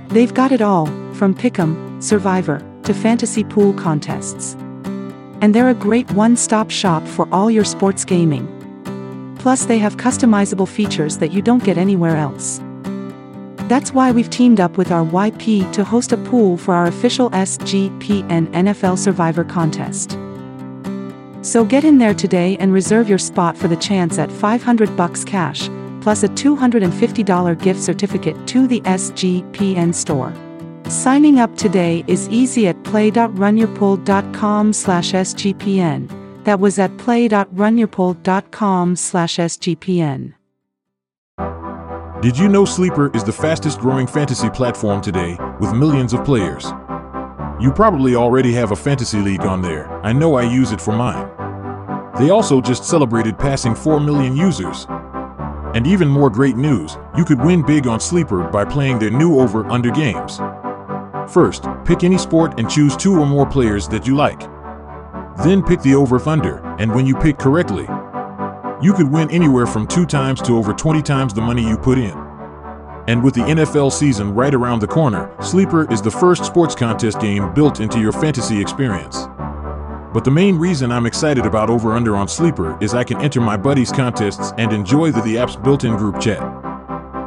[0.09, 4.55] They've got it all, from Pick'em, Survivor, to fantasy pool contests.
[5.40, 8.48] And they're a great one-stop shop for all your sports gaming.
[9.38, 12.61] Plus they have customizable features that you don't get anywhere else.
[13.73, 17.31] That's why we've teamed up with our YP to host a pool for our official
[17.31, 20.19] SGPN NFL Survivor contest.
[21.41, 25.25] So get in there today and reserve your spot for the chance at 500 bucks
[25.25, 25.71] cash,
[26.03, 30.35] plus a $250 gift certificate to the SGPN store.
[30.91, 36.45] Signing up today is easy at play.runyourpool.com slash SGPN.
[36.45, 40.35] That was at play.runyourpool.com slash SGPN.
[42.23, 46.67] Did you know Sleeper is the fastest growing fantasy platform today with millions of players?
[47.61, 49.93] You probably already have a fantasy league on there.
[50.05, 51.29] I know I use it for mine.
[52.21, 54.87] They also just celebrated passing 4 million users.
[55.75, 59.41] And even more great news, you could win big on Sleeper by playing their new
[59.41, 60.37] over under games.
[61.29, 64.43] First, pick any sport and choose two or more players that you like.
[65.39, 67.89] Then pick the over thunder, and when you pick correctly,
[68.83, 71.99] you could win anywhere from two times to over 20 times the money you put
[71.99, 72.11] in.
[73.07, 77.21] And with the NFL season right around the corner, Sleeper is the first sports contest
[77.21, 79.27] game built into your fantasy experience.
[80.12, 83.40] But the main reason I'm excited about Over Under on Sleeper is I can enter
[83.40, 86.40] my buddies' contests and enjoy the, the app's built in group chat,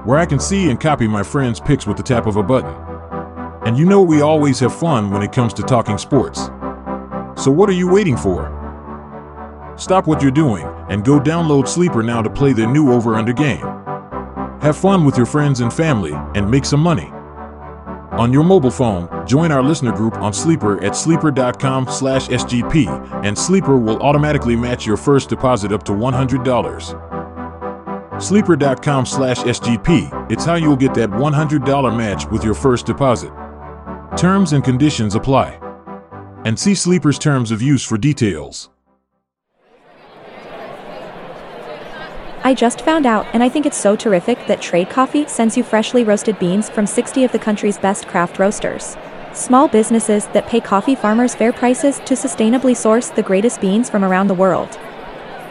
[0.06, 2.74] where I can see and copy my friends' picks with the tap of a button.
[3.66, 6.46] And you know we always have fun when it comes to talking sports.
[7.42, 8.55] So what are you waiting for?
[9.78, 13.34] Stop what you're doing and go download Sleeper now to play their new over under
[13.34, 13.66] game.
[14.62, 17.12] Have fun with your friends and family and make some money.
[18.14, 22.88] On your mobile phone, join our listener group on Sleeper at sleeper.com/sgp
[23.26, 26.96] and Sleeper will automatically match your first deposit up to $100.
[28.18, 30.32] Sleeper.com/sgp.
[30.32, 33.34] It's how you'll get that $100 match with your first deposit.
[34.16, 35.60] Terms and conditions apply.
[36.46, 38.70] And see Sleeper's terms of use for details.
[42.46, 45.64] I just found out, and I think it's so terrific that Trade Coffee sends you
[45.64, 48.96] freshly roasted beans from 60 of the country's best craft roasters.
[49.34, 54.06] Small businesses that pay coffee farmers fair prices to sustainably source the greatest beans from
[54.06, 54.78] around the world.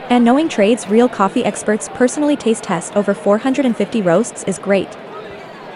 [0.09, 4.97] And knowing Trade's real coffee experts personally taste test over 450 roasts is great.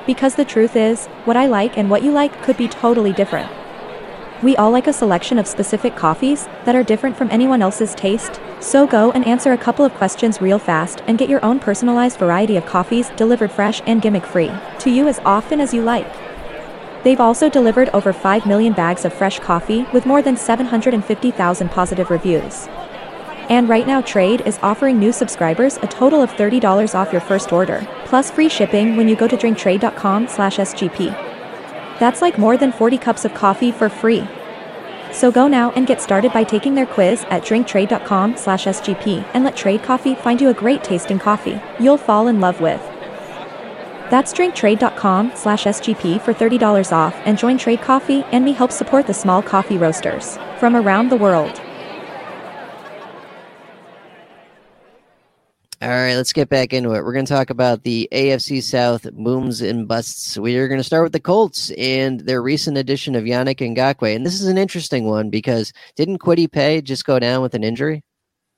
[0.06, 3.50] Because the truth is, what I like and what you like could be totally different.
[4.40, 8.40] We all like a selection of specific coffees that are different from anyone else's taste,
[8.60, 12.20] so go and answer a couple of questions real fast and get your own personalized
[12.20, 16.06] variety of coffees delivered fresh and gimmick free to you as often as you like.
[17.02, 22.08] They've also delivered over 5 million bags of fresh coffee with more than 750,000 positive
[22.08, 22.68] reviews.
[23.48, 27.52] And right now Trade is offering new subscribers a total of $30 off your first
[27.52, 31.27] order, plus free shipping when you go to drinktrade.com/sgp.
[31.98, 34.26] That's like more than 40 cups of coffee for free.
[35.12, 39.44] So go now and get started by taking their quiz at drinktrade.com slash SGP and
[39.44, 42.80] let Trade Coffee find you a great tasting coffee you'll fall in love with.
[44.10, 49.06] That's drinktrade.com slash SGP for $30 off and join Trade Coffee and me help support
[49.06, 51.60] the small coffee roasters from around the world.
[55.80, 57.04] All right, let's get back into it.
[57.04, 60.36] We're going to talk about the AFC South booms and busts.
[60.36, 64.16] We are going to start with the Colts and their recent addition of Yannick Ngakoue.
[64.16, 67.62] And this is an interesting one because didn't Kwity Paye just go down with an
[67.62, 68.02] injury?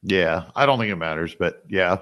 [0.02, 1.98] Yeah, I don't think it matters, but yeah.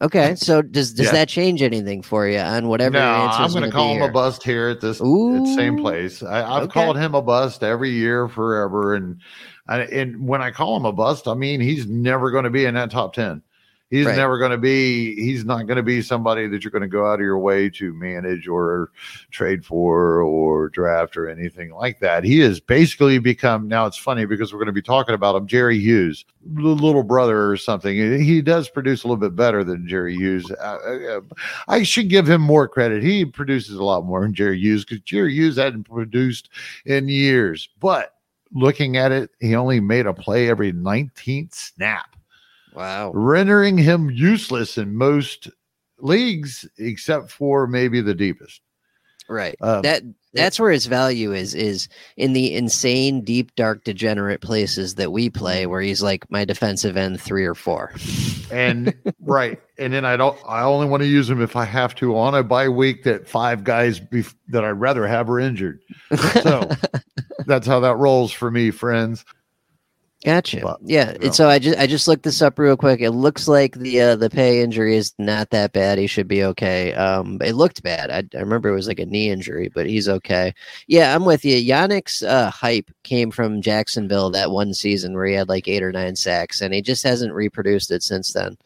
[0.00, 1.12] Okay, so does does yeah.
[1.12, 2.94] that change anything for you on whatever?
[2.94, 4.08] No, I'm going to call him here?
[4.08, 6.22] a bust here at this at same place.
[6.22, 6.72] I, have okay.
[6.72, 9.20] called him a bust every year forever, and
[9.66, 12.74] and when I call him a bust, I mean he's never going to be in
[12.74, 13.42] that top ten.
[13.90, 14.16] He's right.
[14.16, 15.14] never going to be.
[15.14, 17.70] He's not going to be somebody that you're going to go out of your way
[17.70, 18.90] to manage or
[19.30, 22.22] trade for or draft or anything like that.
[22.22, 23.66] He has basically become.
[23.66, 27.02] Now it's funny because we're going to be talking about him, Jerry Hughes, the little
[27.02, 27.96] brother or something.
[28.20, 30.52] He does produce a little bit better than Jerry Hughes.
[30.62, 31.20] I,
[31.68, 33.02] I should give him more credit.
[33.02, 36.50] He produces a lot more than Jerry Hughes because Jerry Hughes hadn't produced
[36.84, 37.70] in years.
[37.80, 38.14] But
[38.52, 42.16] looking at it, he only made a play every 19th snap.
[42.78, 43.10] Wow.
[43.12, 45.50] Rendering him useless in most
[45.98, 48.60] leagues except for maybe the deepest.
[49.28, 49.56] Right.
[49.60, 54.94] Um, that that's where his value is is in the insane deep dark degenerate places
[54.94, 57.92] that we play where he's like my defensive end 3 or 4.
[58.52, 59.60] And right.
[59.76, 62.36] And then I don't I only want to use him if I have to on
[62.36, 65.80] a bye week that five guys bef- that I'd rather have are injured.
[66.42, 66.70] So
[67.46, 69.24] that's how that rolls for me, friends.
[70.24, 70.60] Gotcha.
[70.60, 71.12] But, yeah.
[71.12, 71.30] You know.
[71.30, 73.00] So I just I just looked this up real quick.
[73.00, 75.98] It looks like the uh, the Paye injury is not that bad.
[75.98, 76.92] He should be okay.
[76.94, 78.10] Um, it looked bad.
[78.10, 80.52] I, I remember it was like a knee injury, but he's okay.
[80.88, 81.56] Yeah, I'm with you.
[81.56, 85.92] Yannick's uh, hype came from Jacksonville that one season where he had like eight or
[85.92, 88.58] nine sacks, and he just hasn't reproduced it since then.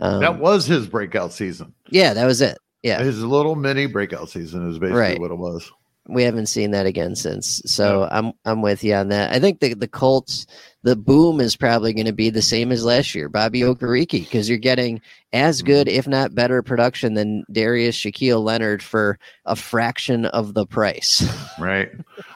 [0.00, 1.72] Um, that was his breakout season.
[1.88, 2.58] Yeah, that was it.
[2.82, 5.20] Yeah, his little mini breakout season is basically right.
[5.20, 5.70] what it was
[6.08, 7.62] we haven't seen that again since.
[7.66, 8.08] So yeah.
[8.18, 9.32] I'm I'm with you on that.
[9.32, 10.46] I think the the Colts
[10.86, 14.48] the boom is probably going to be the same as last year, Bobby Okereke, because
[14.48, 15.00] you're getting
[15.32, 15.66] as mm-hmm.
[15.66, 21.28] good, if not better, production than Darius Shaquille Leonard for a fraction of the price.
[21.58, 21.90] right.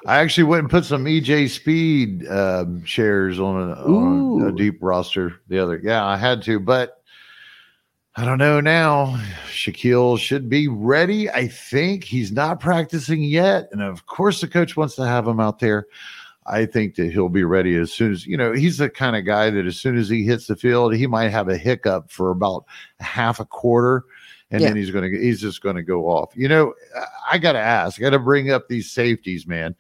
[0.04, 4.78] I actually went and put some EJ Speed um, shares on a, on a deep
[4.80, 5.80] roster the other.
[5.80, 7.04] Yeah, I had to, but
[8.16, 9.16] I don't know now.
[9.46, 11.30] Shaquille should be ready.
[11.30, 13.68] I think he's not practicing yet.
[13.70, 15.86] And of course, the coach wants to have him out there.
[16.50, 19.24] I think that he'll be ready as soon as, you know, he's the kind of
[19.24, 22.30] guy that as soon as he hits the field, he might have a hiccup for
[22.30, 22.64] about
[22.98, 24.04] half a quarter.
[24.50, 24.68] And yeah.
[24.68, 26.32] then he's going to, he's just going to go off.
[26.34, 26.74] You know,
[27.30, 29.76] I got to ask, I got to bring up these safeties, man.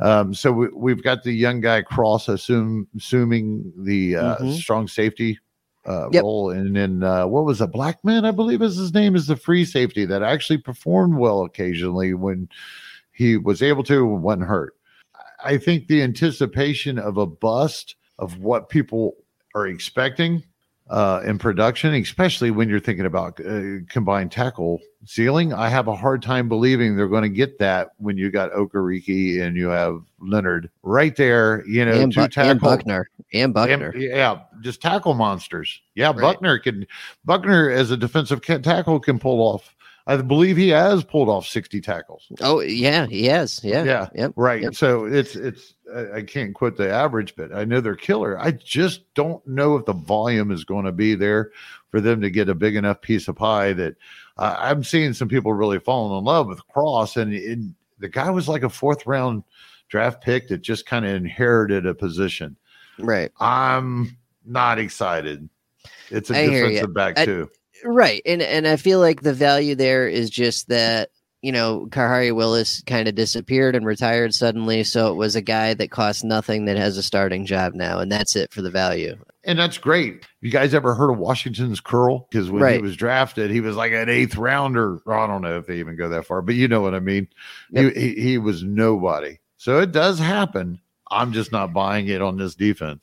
[0.00, 4.52] Um, so we, have got the young guy Cross, assume, assuming the uh, mm-hmm.
[4.52, 5.38] strong safety
[5.86, 6.22] uh, yep.
[6.22, 6.50] role.
[6.50, 8.24] And then uh, what was a Blackmon?
[8.24, 12.48] I believe is his name, is the free safety that actually performed well occasionally when
[13.12, 14.74] he was able to when hurt.
[15.44, 19.16] I think the anticipation of a bust of what people
[19.54, 20.44] are expecting
[20.90, 25.52] uh, in production, especially when you're thinking about uh, combined tackle ceiling.
[25.52, 29.42] I have a hard time believing they're going to get that when you got Okereke
[29.42, 31.64] and you have Leonard right there.
[31.66, 33.90] You know, and, Bu- tackle, and Buckner and Buckner.
[33.90, 35.80] And, yeah, just tackle monsters.
[35.94, 36.20] Yeah, right.
[36.20, 36.86] Buckner can.
[37.24, 39.74] Buckner as a defensive tackle can pull off
[40.06, 42.26] I believe he has pulled off 60 tackles.
[42.40, 43.62] Oh yeah, he has.
[43.62, 43.84] Yeah.
[43.84, 44.08] Yeah.
[44.14, 44.32] Yep.
[44.36, 44.62] Right.
[44.62, 44.74] Yep.
[44.74, 45.74] So it's it's
[46.14, 48.38] I can't quote the average, but I know they're killer.
[48.38, 51.52] I just don't know if the volume is going to be there
[51.90, 53.94] for them to get a big enough piece of pie that
[54.38, 58.30] uh, I'm seeing some people really falling in love with Cross and, and the guy
[58.30, 59.44] was like a fourth round
[59.88, 62.56] draft pick that just kind of inherited a position.
[62.98, 63.30] Right.
[63.38, 65.48] I'm not excited.
[66.10, 67.50] It's a I defensive back I, too.
[67.84, 68.22] Right.
[68.26, 72.82] And and I feel like the value there is just that, you know, Khari Willis
[72.86, 74.84] kind of disappeared and retired suddenly.
[74.84, 78.10] So it was a guy that cost nothing that has a starting job now, and
[78.10, 79.16] that's it for the value.
[79.44, 80.24] And that's great.
[80.40, 82.28] You guys ever heard of Washington's Curl?
[82.30, 82.76] Because when right.
[82.76, 85.00] he was drafted, he was like an eighth rounder.
[85.08, 87.26] I don't know if they even go that far, but you know what I mean.
[87.72, 87.94] Yep.
[87.94, 89.38] He, he, he was nobody.
[89.56, 90.80] So it does happen.
[91.10, 93.00] I'm just not buying it on this defense.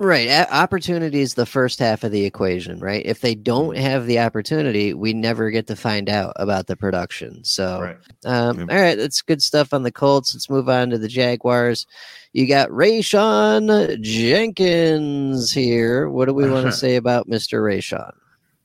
[0.00, 0.30] Right.
[0.50, 3.04] opportunity is the first half of the equation, right?
[3.04, 3.82] If they don't mm-hmm.
[3.82, 7.44] have the opportunity, we never get to find out about the production.
[7.44, 7.96] So, right.
[8.24, 10.34] Um, all right, that's good stuff on the Colts.
[10.34, 11.86] Let's move on to the Jaguars.
[12.32, 16.08] You got Rayshawn Jenkins here.
[16.08, 17.60] What do we want to say about Mr.
[17.60, 18.14] Rayshawn?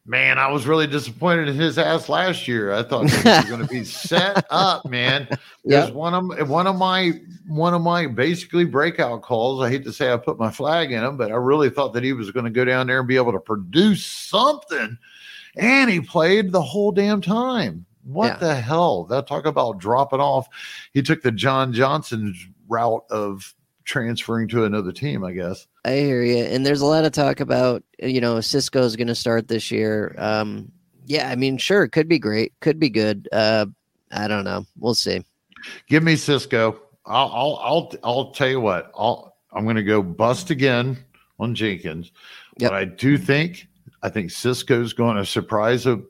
[0.08, 2.72] Man, I was really disappointed in his ass last year.
[2.72, 5.28] I thought he was going to be set up, man.
[5.64, 5.89] Yeah.
[5.89, 9.64] one of one of my one of my basically breakout calls.
[9.64, 12.03] I hate to say I put my flag in him, but I really thought that
[12.03, 14.95] he was going to go down there and be able to produce something.
[15.56, 17.88] And he played the whole damn time.
[18.03, 18.38] What yeah.
[18.38, 19.06] the hell?
[19.06, 20.47] That talk about dropping off.
[20.93, 22.36] He took the John Johnson
[22.68, 25.66] route of transferring to another team, I guess.
[25.86, 26.38] I hear you.
[26.38, 30.15] And there's a lot of talk about, you know, Cisco's going to start this year.
[30.17, 30.71] Um,
[31.05, 33.29] yeah, I mean, sure, could be great, could be good.
[33.31, 33.67] Uh,
[34.11, 34.65] I don't know.
[34.79, 35.23] We'll see.
[35.88, 36.79] Give me Cisco.
[37.05, 38.91] I'll, I'll, I'll, I'll tell you what.
[38.97, 40.97] I'll, I'm going to go bust again
[41.39, 42.11] on Jenkins,
[42.57, 42.71] yep.
[42.71, 43.67] but I do think,
[44.01, 46.01] I think Cisco's going to surprise a,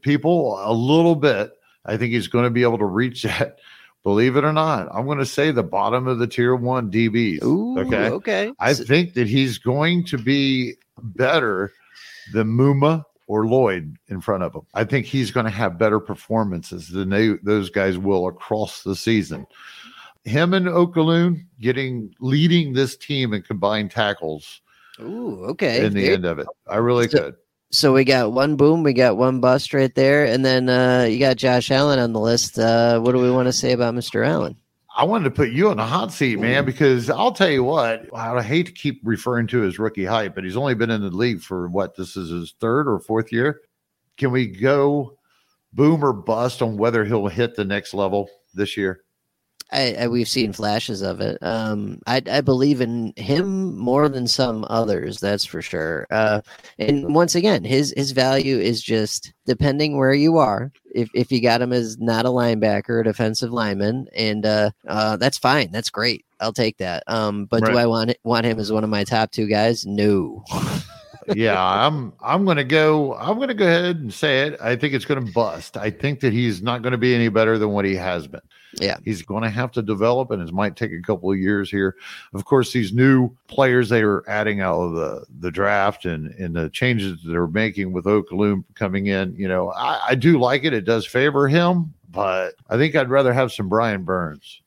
[0.00, 1.52] people a little bit.
[1.84, 3.58] I think he's going to be able to reach that
[4.02, 7.42] believe it or not, I'm going to say the bottom of the tier one DBs.
[7.42, 8.08] Ooh, okay.
[8.10, 8.52] Okay.
[8.58, 11.72] I think that he's going to be better
[12.32, 14.62] than Muma or Lloyd in front of him.
[14.74, 18.96] I think he's going to have better performances than they, those guys will across the
[18.96, 19.46] season.
[20.24, 24.60] Him and Oluokun getting leading this team in combined tackles.
[25.00, 25.84] Ooh, okay.
[25.84, 27.34] In the end of it, I really so, could.
[27.72, 31.18] So we got one boom, we got one bust right there, and then uh, you
[31.18, 32.58] got Josh Allen on the list.
[32.58, 34.26] Uh, what do we want to say about Mr.
[34.26, 34.56] Allen?
[34.94, 38.14] I wanted to put you on the hot seat, man, because I'll tell you what,
[38.14, 41.08] I hate to keep referring to his rookie hype, but he's only been in the
[41.08, 43.62] league for what this is his third or fourth year.
[44.18, 45.16] Can we go
[45.72, 49.00] boom or bust on whether he'll hit the next level this year?
[49.72, 51.38] I, I, we've seen flashes of it.
[51.42, 56.06] Um, I, I, believe in him more than some others, that's for sure.
[56.10, 56.42] Uh,
[56.78, 60.70] and once again, his his value is just depending where you are.
[60.94, 65.16] If if you got him as not a linebacker, a defensive lineman, and uh, uh,
[65.16, 66.26] that's fine, that's great.
[66.38, 67.02] I'll take that.
[67.06, 67.72] Um, but right.
[67.72, 69.86] do I want want him as one of my top two guys?
[69.86, 70.44] No.
[71.34, 74.60] yeah, I'm I'm gonna go I'm gonna go ahead and say it.
[74.60, 75.78] I think it's gonna bust.
[75.78, 78.42] I think that he's not gonna be any better than what he has been.
[78.80, 78.96] Yeah.
[79.04, 81.96] He's going to have to develop, and it might take a couple of years here.
[82.32, 86.54] Of course, these new players they are adding out of the, the draft and, and
[86.56, 90.64] the changes that they're making with Oluokun coming in, you know, I, I do like
[90.64, 90.72] it.
[90.72, 94.62] It does favor him, but I think I'd rather have some Brian Burns.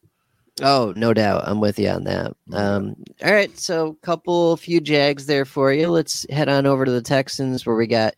[0.62, 1.44] Oh, no doubt.
[1.46, 2.34] I'm with you on that.
[2.54, 3.58] Um, all right.
[3.60, 5.90] So, couple few Jags there for you.
[5.90, 8.16] Let's head on over to the Texans where we got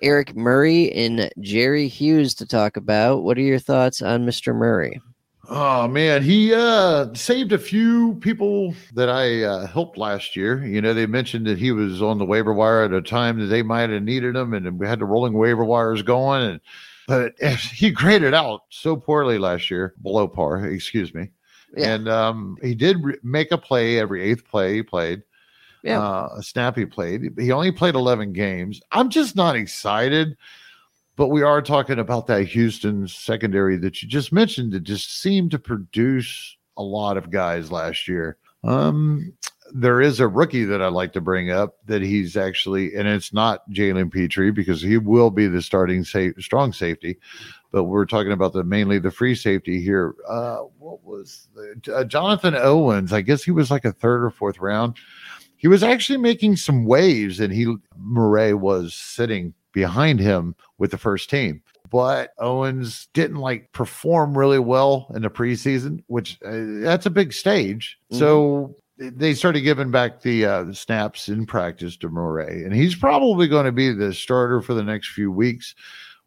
[0.00, 3.24] Eric Murray and Jerry Hughes to talk about.
[3.24, 4.54] What are your thoughts on Mr.
[4.54, 5.00] Murray?
[5.52, 10.64] Oh man, he uh, saved a few people that I uh, helped last year.
[10.64, 13.46] You know, they mentioned that he was on the waiver wire at a time that
[13.46, 16.42] they might have needed him, and we had the rolling waiver wires going.
[16.42, 16.60] And
[17.08, 17.32] but
[17.72, 20.64] he graded out so poorly last year, below par.
[20.66, 21.30] Excuse me.
[21.76, 21.94] Yeah.
[21.94, 25.24] And um, he did re- make a play every eighth play he played.
[25.82, 27.22] Yeah, uh, a snap he played.
[27.36, 28.80] He only played eleven games.
[28.92, 30.36] I'm just not excited
[31.20, 35.50] but we are talking about that Houston secondary that you just mentioned that just seemed
[35.50, 38.38] to produce a lot of guys last year.
[38.64, 39.34] Um,
[39.74, 43.34] there is a rookie that I'd like to bring up that he's actually, and it's
[43.34, 47.18] not Jalen Pitre because he will be the starting safe, strong safety,
[47.70, 50.14] but we're talking about the mainly the free safety here.
[50.26, 53.12] Uh, what was the, uh, Jonathan Owens?
[53.12, 54.96] I guess he was like a third or fourth round.
[55.58, 60.98] He was actually making some waves, and he Murray was sitting behind him with the
[60.98, 61.62] first team.
[61.90, 67.32] But Owens didn't like perform really well in the preseason, which uh, that's a big
[67.32, 67.98] stage.
[68.12, 68.18] Mm-hmm.
[68.18, 72.94] So they started giving back the, uh, the snaps in practice to Murray, and he's
[72.94, 75.74] probably going to be the starter for the next few weeks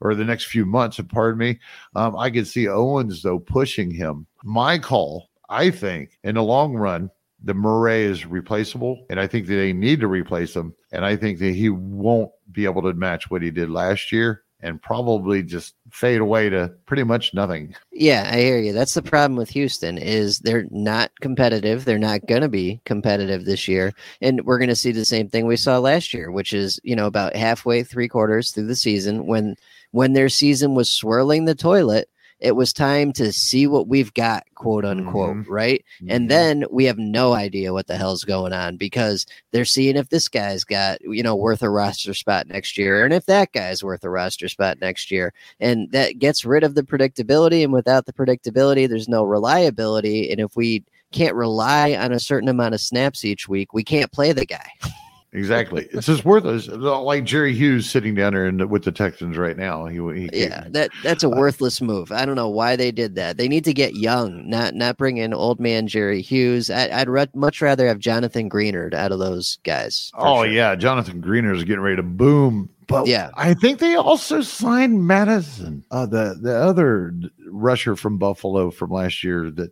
[0.02, 1.00] or the next few months.
[1.10, 1.60] Pardon me.
[1.96, 4.28] Um, I could see Owens though pushing him.
[4.44, 7.10] My call, I think, in the long run,
[7.44, 10.74] the Murray is replaceable, and I think that they need to replace him.
[10.91, 14.44] And I think that he won't be able to match what he did last year
[14.64, 17.76] and probably just fade away to pretty much nothing.
[17.91, 18.72] Yeah, I hear you.
[18.72, 21.84] That's the problem with Houston is they're not competitive.
[21.84, 23.94] They're not going to be competitive this year.
[24.22, 26.96] And we're going to see the same thing we saw last year, which is, you
[26.96, 29.56] know, about halfway, three quarters through the season when
[29.91, 32.10] when their season was swirling the toilet,
[32.44, 35.52] it was time to see what we've got, quote unquote, mm-hmm.
[35.52, 35.84] right?
[36.02, 36.12] Mm-hmm.
[36.12, 40.10] And then we have no idea what the hell's going on because they're seeing if
[40.10, 43.82] this guy's got, you know, worth a roster spot next year and if that guy's
[43.82, 45.34] worth a roster spot next year.
[45.62, 47.64] And that gets rid of the predictability.
[47.64, 50.30] And without the predictability, there's no reliability.
[50.30, 50.84] And if we
[51.14, 54.70] can't rely on a certain amount of snaps each week, we can't play the guy.
[55.34, 55.88] exactly.
[55.92, 56.68] It's just worthless.
[56.68, 59.86] Like Jerry Hughes sitting down there the, with the Texans right now.
[59.86, 62.12] He, he yeah, that that's a uh, worthless move.
[62.12, 63.38] I don't know why they did that.
[63.38, 66.70] They need to get young, not not bring in old man Jerry Hughes.
[66.70, 70.12] I, would re- much rather have Jonathan Greenard out of those guys.
[70.16, 70.52] Oh sure.
[70.52, 72.70] yeah, Jonathan Greenard is getting ready to boom.
[72.88, 77.14] But yeah, I think they also signed Mattison, uh, the the other
[77.48, 79.72] rusher from Buffalo from last year that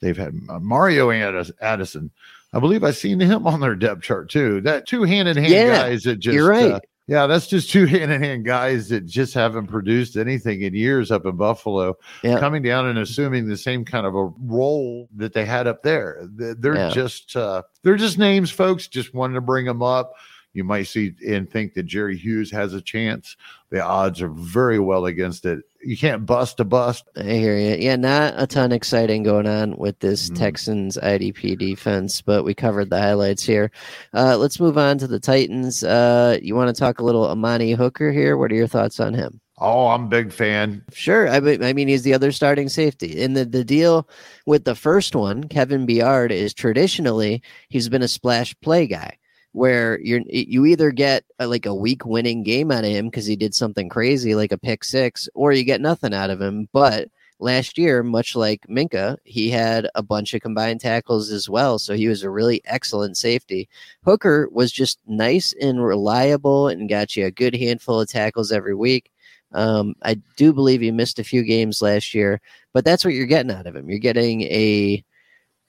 [0.00, 2.10] they've had uh, Mario Addison.
[2.52, 4.60] I believe I seen him on their depth chart too.
[4.62, 6.72] That two hand in hand guys that just you're right.
[6.72, 10.74] Uh, yeah, that's just two hand in hand guys that just haven't produced anything in
[10.74, 12.38] years up in Buffalo, yeah.
[12.38, 16.20] coming down and assuming the same kind of a role that they had up there.
[16.30, 16.90] They're yeah.
[16.90, 18.88] just uh, they're just names, folks.
[18.88, 20.14] Just wanted to bring them up.
[20.52, 23.36] You might see and think that Jerry Hughes has a chance.
[23.70, 25.60] The odds are very well against it.
[25.88, 27.08] You can't bust a bust.
[27.16, 27.76] I hear you.
[27.76, 30.36] Yeah, not a ton exciting going on with this mm.
[30.36, 33.70] Texans IDP defense, but we covered the highlights here.
[34.12, 35.82] Uh, let's move on to the Titans.
[35.82, 38.36] Uh, you want to talk a little Amani Hooker here?
[38.36, 39.40] What are your thoughts on him?
[39.56, 40.84] Oh, I'm a big fan.
[40.92, 41.26] Sure.
[41.26, 43.22] I mean, I mean, he's the other starting safety.
[43.22, 44.06] And the, the deal
[44.44, 49.17] with the first one, Kevin Byard, is traditionally he's been a splash play guy
[49.52, 53.26] where you're you either get a, like a week winning game out of him because
[53.26, 56.68] he did something crazy like a pick six, or you get nothing out of him.
[56.72, 57.08] But
[57.40, 61.78] last year, much like Minkah, he had a bunch of combined tackles as well.
[61.78, 63.68] So he was a really excellent safety.
[64.04, 68.74] Hooker was just nice and reliable and got you a good handful of tackles every
[68.74, 69.10] week.
[69.52, 72.40] Um, I do believe he missed a few games last year,
[72.74, 73.88] but that's what you're getting out of him.
[73.88, 75.02] You're getting a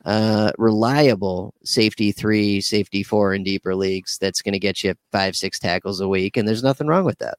[0.05, 5.35] uh, reliable safety three, safety four in deeper leagues that's going to get you five,
[5.35, 6.37] six tackles a week.
[6.37, 7.37] And there's nothing wrong with that.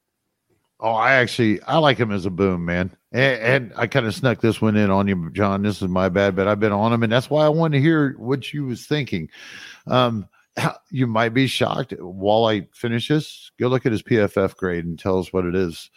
[0.83, 2.91] Oh, I actually I like him as a boom, man.
[3.13, 5.63] And, and I kind of snuck this one in on you, John.
[5.63, 7.83] This is my bad, but I've been on him, and that's why I wanted to
[7.83, 9.29] hear what you was thinking.
[9.87, 10.27] Um,
[10.91, 13.51] you might be shocked while I finish this.
[13.59, 15.91] Go look at his PFF grade and tell us what it is.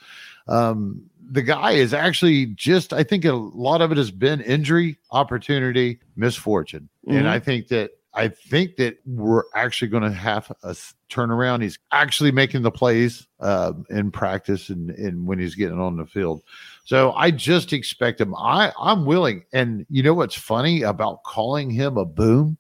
[0.48, 4.98] Um, the guy is actually just, I think a lot of it has been injury,
[5.12, 6.90] opportunity, misfortune.
[7.08, 7.18] Mm-hmm.
[7.18, 10.76] And I think that I think that we're actually going to have a
[11.10, 11.64] turnaround.
[11.64, 16.06] He's actually making the plays uh, in practice and, and when he's getting on the
[16.06, 16.44] field.
[16.86, 18.36] So I just expect him.
[18.36, 19.46] I I'm willing.
[19.52, 22.58] And you know what's funny about calling him a boom?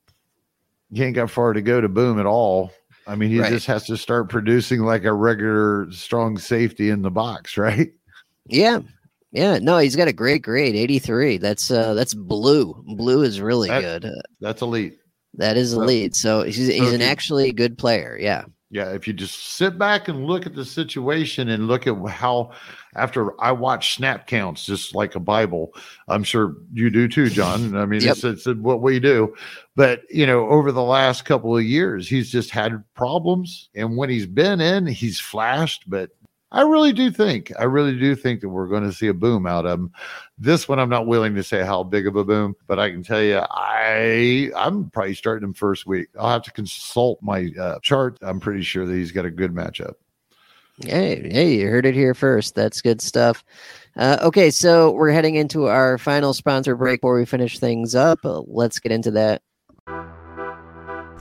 [0.91, 2.72] He ain't got far to go to boom at all.
[3.05, 3.51] I mean, he right.
[3.51, 7.91] just has to start producing like a regular strong safety in the box, right?
[8.46, 8.80] Yeah.
[9.32, 11.38] Yeah, no, he's got a great grade, 83.
[11.38, 12.84] That's uh that's blue.
[12.86, 14.22] Blue is really that, good.
[14.39, 15.00] That's elite.
[15.34, 16.16] That is elite.
[16.16, 18.16] So he's he's an actually good player.
[18.20, 18.46] Yeah.
[18.74, 22.54] Yeah, if you just sit back and look at the situation and look at how
[22.96, 25.76] after I watch snap counts just like a Bible,
[26.08, 27.76] I'm sure you do too, John.
[27.78, 28.14] I mean, yep.
[28.14, 29.36] it's, it's what we do.
[29.76, 33.70] But, you know, over the last couple of years, he's just had problems.
[33.76, 36.10] And when he's been in, he's flashed, but
[36.54, 39.47] I really do think, I really do think that we're going to see a boom
[39.47, 39.91] out of him.
[40.38, 43.01] This one, I'm not willing to say how big of a boom, but I can
[43.01, 46.10] tell you, I I'm probably starting him first week.
[46.18, 48.20] I'll have to consult my uh, chart.
[48.22, 49.95] I'm pretty sure that he's got a good matchup.
[50.82, 52.56] Hey, hey, you heard it here first.
[52.56, 53.43] That's good stuff.
[53.95, 58.20] Uh, okay, so we're heading into our final sponsor break before we finish things up.
[58.24, 59.41] Let's get into that.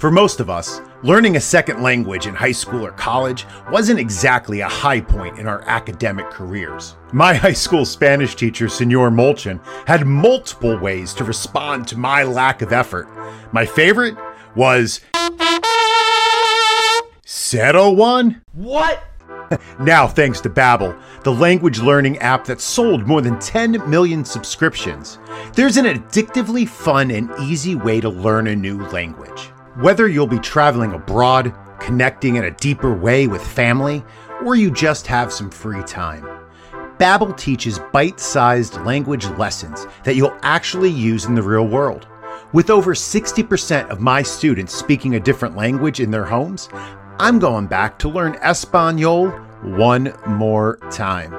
[0.03, 4.59] For most of us, learning a second language in high school or college wasn't exactly
[4.59, 6.97] a high point in our academic careers.
[7.13, 12.63] My high school Spanish teacher, Senor Molchan, had multiple ways to respond to my lack
[12.63, 13.07] of effort.
[13.53, 14.17] My favorite
[14.57, 15.03] was
[17.25, 18.43] Zero One.
[18.55, 19.05] What?
[19.79, 25.21] now, thanks to Babbel, the language learning app that sold more than 10 million subscriptions,
[25.55, 29.52] there's an addictively fun and easy way to learn a new language.
[29.77, 34.05] Whether you'll be traveling abroad, connecting in a deeper way with family,
[34.45, 36.27] or you just have some free time,
[36.99, 42.07] Babbel teaches bite-sized language lessons that you'll actually use in the real world.
[42.53, 46.69] With over 60% of my students speaking a different language in their homes,
[47.19, 49.31] I'm going back to learn Espanol
[49.63, 51.31] one more time.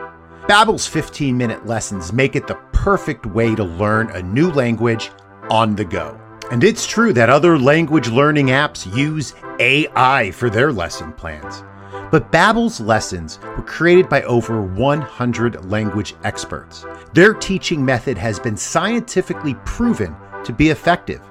[0.47, 5.11] Babbel's 15-minute lessons make it the perfect way to learn a new language
[5.51, 6.19] on the go.
[6.51, 11.63] And it's true that other language learning apps use AI for their lesson plans.
[12.11, 16.85] But Babbel's lessons were created by over 100 language experts.
[17.13, 21.21] Their teaching method has been scientifically proven to be effective.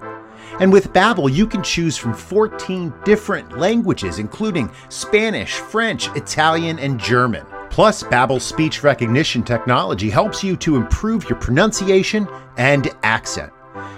[0.59, 6.99] And with Babbel, you can choose from 14 different languages including Spanish, French, Italian, and
[6.99, 7.47] German.
[7.71, 13.53] Plus, Babbel's speech recognition technology helps you to improve your pronunciation and accent.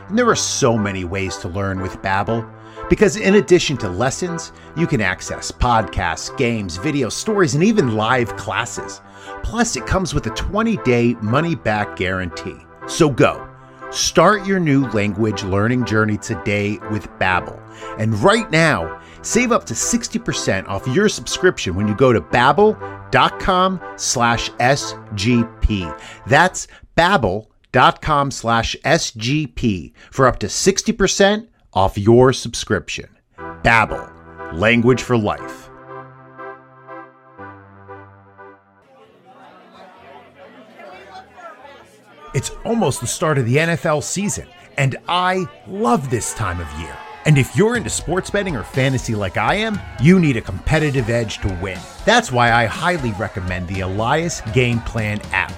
[0.09, 2.51] And there are so many ways to learn with Babbel.
[2.89, 8.37] Because in addition to lessons, you can access podcasts, games, video stories, and even live
[8.37, 9.01] classes.
[9.43, 12.57] Plus, it comes with a 20 day money back guarantee.
[12.87, 13.49] So go.
[13.91, 17.61] Start your new language learning journey today with Babbel.
[17.99, 23.81] And right now, save up to 60% off your subscription when you go to babbel.com
[23.97, 26.01] slash SGP.
[26.27, 26.67] That's
[27.75, 33.09] babbel.com slash SGP for up to 60% off your subscription.
[33.63, 34.11] Babbel,
[34.55, 35.69] language for life.
[42.35, 46.97] It's almost the start of the NFL season, and I love this time of year.
[47.27, 51.09] And if you're into sports betting or fantasy like I am, you need a competitive
[51.09, 51.79] edge to win.
[52.05, 55.53] That's why I highly recommend the Elias Game Plan app.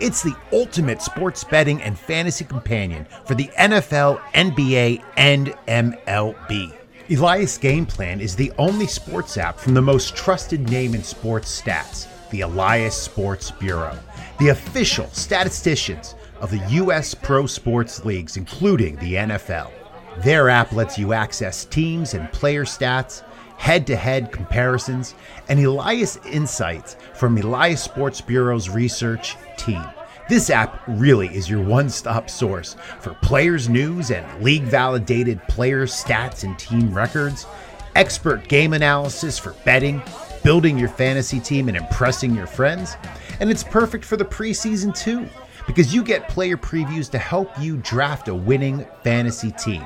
[0.00, 6.72] It's the ultimate sports betting and fantasy companion for the NFL, NBA, and MLB.
[7.10, 11.60] Elias Game Plan is the only sports app from the most trusted name in sports
[11.60, 13.98] stats, the Elias Sports Bureau,
[14.38, 17.12] the official statisticians of the U.S.
[17.12, 19.72] pro sports leagues, including the NFL.
[20.18, 23.22] Their app lets you access teams and player stats,
[23.58, 25.14] head to head comparisons,
[25.48, 29.84] and Elias insights from Elias Sports Bureau's research team.
[30.28, 35.86] This app really is your one stop source for players' news and league validated player
[35.86, 37.46] stats and team records,
[37.94, 40.00] expert game analysis for betting,
[40.44, 42.96] building your fantasy team, and impressing your friends.
[43.40, 45.28] And it's perfect for the preseason too
[45.66, 49.84] because you get player previews to help you draft a winning fantasy team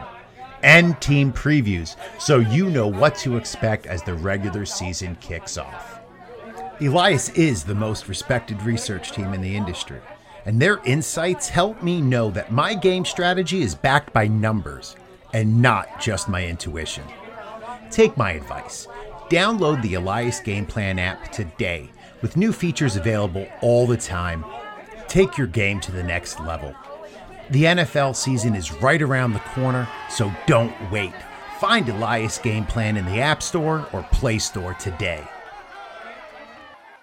[0.62, 6.00] and team previews so you know what to expect as the regular season kicks off.
[6.80, 10.00] Elias is the most respected research team in the industry,
[10.46, 14.96] and their insights help me know that my game strategy is backed by numbers
[15.32, 17.04] and not just my intuition.
[17.90, 18.88] Take my advice.
[19.28, 21.90] Download the Elias Game Plan app today
[22.20, 24.44] with new features available all the time
[25.12, 26.74] Take your game to the next level.
[27.52, 31.12] The NFL season is right around the corner, so don't wait.
[31.60, 35.22] Find Elias Game Plan in the App Store or Play Store today.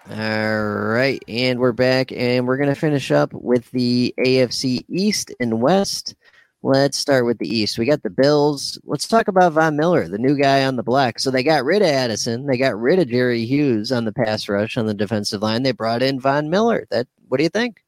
[0.10, 5.32] All right, and we're back, and we're going to finish up with the AFC East
[5.40, 6.16] and West.
[6.64, 7.78] Let's start with the East.
[7.78, 8.82] We got the Bills.
[8.86, 11.20] Let's talk about Von Miller, the new guy on the block.
[11.20, 12.48] So they got rid of Addison.
[12.48, 15.62] They got rid of Jerry Hughes on the pass rush on the defensive line.
[15.62, 16.88] They brought in Von Miller.
[16.90, 17.84] That what do you think?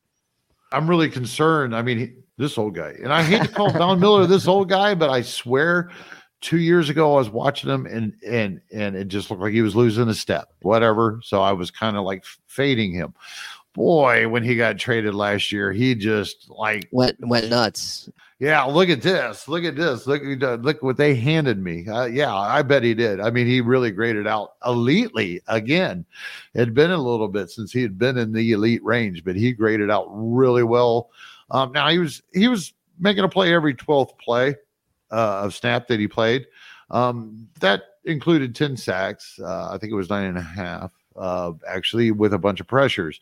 [0.71, 1.75] I'm really concerned.
[1.75, 4.67] I mean, he, this old guy, and I hate to call Von Miller this old
[4.67, 5.91] guy, but I swear,
[6.41, 9.61] two years ago I was watching him, and and and it just looked like he
[9.61, 10.51] was losing a step.
[10.61, 11.21] Whatever.
[11.23, 13.13] So I was kind of like fading him.
[13.73, 18.09] Boy, when he got traded last year, he just like went went nuts.
[18.41, 19.47] Yeah, look at this.
[19.47, 20.07] Look at this.
[20.07, 21.87] Look, look what they handed me.
[21.87, 23.19] Uh, yeah, I bet he did.
[23.19, 26.03] I mean, he really graded out elitely again.
[26.55, 29.35] It had been a little bit since he had been in the elite range, but
[29.35, 31.11] he graded out really well.
[31.51, 34.55] Um, now he was he was making a play every twelfth play
[35.11, 36.47] uh, of snap that he played.
[36.89, 39.39] Um, that included ten sacks.
[39.39, 40.91] Uh, I think it was nine and a half.
[41.15, 43.19] Uh, actually, with a bunch of pressures.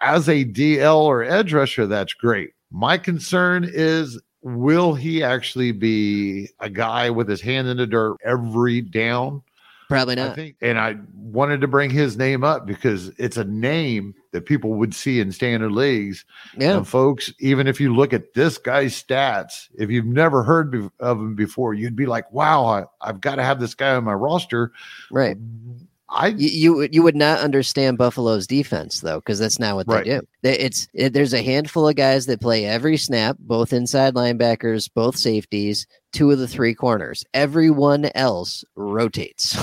[0.00, 2.50] As a DL or edge rusher, that's great.
[2.70, 8.16] My concern is will he actually be a guy with his hand in the dirt
[8.24, 9.42] every down?
[9.88, 10.32] Probably not.
[10.32, 14.46] I think, and I wanted to bring his name up because it's a name that
[14.46, 16.24] people would see in standard leagues.
[16.56, 20.90] Yeah, and folks, even if you look at this guy's stats, if you've never heard
[21.00, 24.04] of him before, you'd be like, "Wow, I, I've got to have this guy on
[24.04, 24.72] my roster."
[25.10, 25.36] Right.
[26.10, 30.04] I you you would not understand Buffalo's defense though because that's not what right.
[30.04, 30.26] they do.
[30.42, 35.16] It's it, there's a handful of guys that play every snap, both inside linebackers, both
[35.16, 37.26] safeties, two of the three corners.
[37.34, 39.58] Everyone else rotates.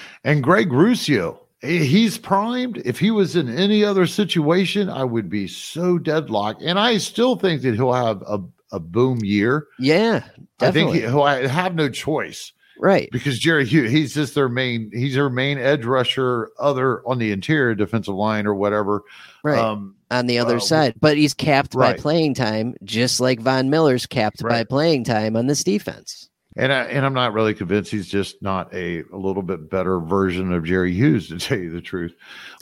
[0.24, 2.82] and Greg Rousseau, he's primed.
[2.84, 6.62] If he was in any other situation, I would be so deadlocked.
[6.62, 8.40] And I still think that he'll have a,
[8.72, 9.66] a boom year.
[9.78, 10.24] Yeah,
[10.58, 10.60] definitely.
[10.60, 12.52] I think he, he'll have no choice
[12.82, 13.08] Right.
[13.12, 17.30] Because Jerry Hughes, he's just their main, he's their main edge rusher, other on the
[17.30, 19.02] interior defensive line or whatever.
[19.44, 19.58] Right.
[19.58, 20.94] Um, on the other uh, side.
[21.00, 21.96] But he's capped right.
[21.96, 24.50] by playing time, just like Von Miller's capped right.
[24.50, 26.28] by playing time on this defense.
[26.56, 30.00] And I, and I'm not really convinced he's just not a, a little bit better
[30.00, 32.14] version of Jerry Hughes to tell you the truth.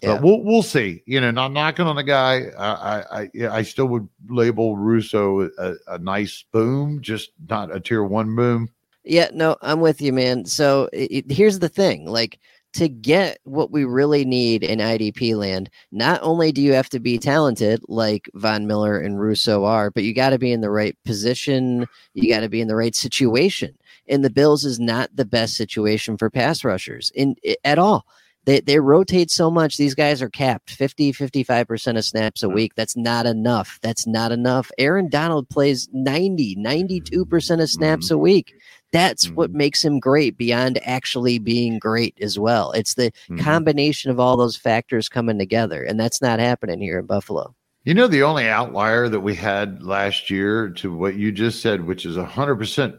[0.03, 0.14] Yeah.
[0.14, 1.03] But we'll we'll see.
[1.07, 2.47] You know, not knocking on the guy.
[2.59, 8.05] I I I still would label Rousseau a, a nice boom, just not a tier
[8.05, 8.68] one boom.
[9.03, 10.45] Yeah, no, I'm with you, man.
[10.45, 12.38] So it, here's the thing like,
[12.72, 17.01] to get what we really need in IDP land, not only do you have to
[17.01, 20.70] be talented like Von Miller and Rousseau are, but you got to be in the
[20.70, 21.86] right position.
[22.14, 23.76] You got to be in the right situation.
[24.11, 28.07] And the Bills is not the best situation for pass rushers in at all.
[28.47, 29.77] They, they rotate so much.
[29.77, 32.55] These guys are capped 50, 55% of snaps a mm.
[32.55, 32.75] week.
[32.75, 33.79] That's not enough.
[33.83, 34.71] That's not enough.
[34.79, 38.15] Aaron Donald plays 90, 92% of snaps mm-hmm.
[38.15, 38.55] a week.
[38.93, 39.35] That's mm-hmm.
[39.35, 42.73] what makes him great beyond actually being great as well.
[42.73, 43.39] It's the mm-hmm.
[43.39, 45.83] combination of all those factors coming together.
[45.85, 47.55] And that's not happening here in Buffalo.
[47.85, 51.87] You know, the only outlier that we had last year to what you just said,
[51.87, 52.99] which is 100%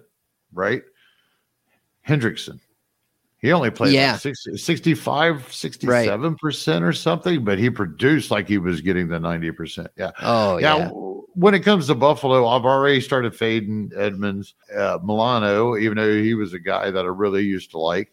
[0.53, 0.84] right,
[2.08, 2.60] Hendrickson.
[3.41, 4.12] He only played yeah.
[4.12, 6.84] like 60, 65, 67% right.
[6.84, 9.88] or something, but he produced like he was getting the 90%.
[9.97, 10.12] Yeah.
[10.22, 10.78] Oh, yeah.
[10.78, 10.89] yeah.
[11.34, 16.36] When it comes to Buffalo, I've already started fading Edmunds, uh, Milano, even though he
[16.36, 18.12] was a guy that I really used to like.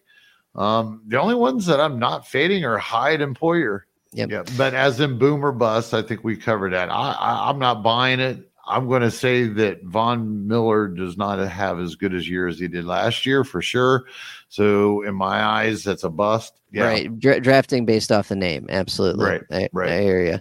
[0.54, 3.82] Um, the only ones that I'm not fading are Hyde and Poyer.
[4.12, 4.30] Yep.
[4.30, 4.42] Yeah.
[4.56, 6.90] But as in boomer bust, I think we covered that.
[6.90, 8.50] I, I, I'm not buying it.
[8.68, 12.58] I'm going to say that Von Miller does not have as good a year as
[12.58, 14.04] he did last year for sure.
[14.48, 16.54] So in my eyes, that's a bust.
[16.70, 16.84] Yeah.
[16.84, 17.18] Right.
[17.18, 18.66] Dra- drafting based off the name.
[18.68, 19.24] Absolutely.
[19.24, 19.42] Right.
[19.50, 19.90] I, right.
[19.90, 20.40] I hear you.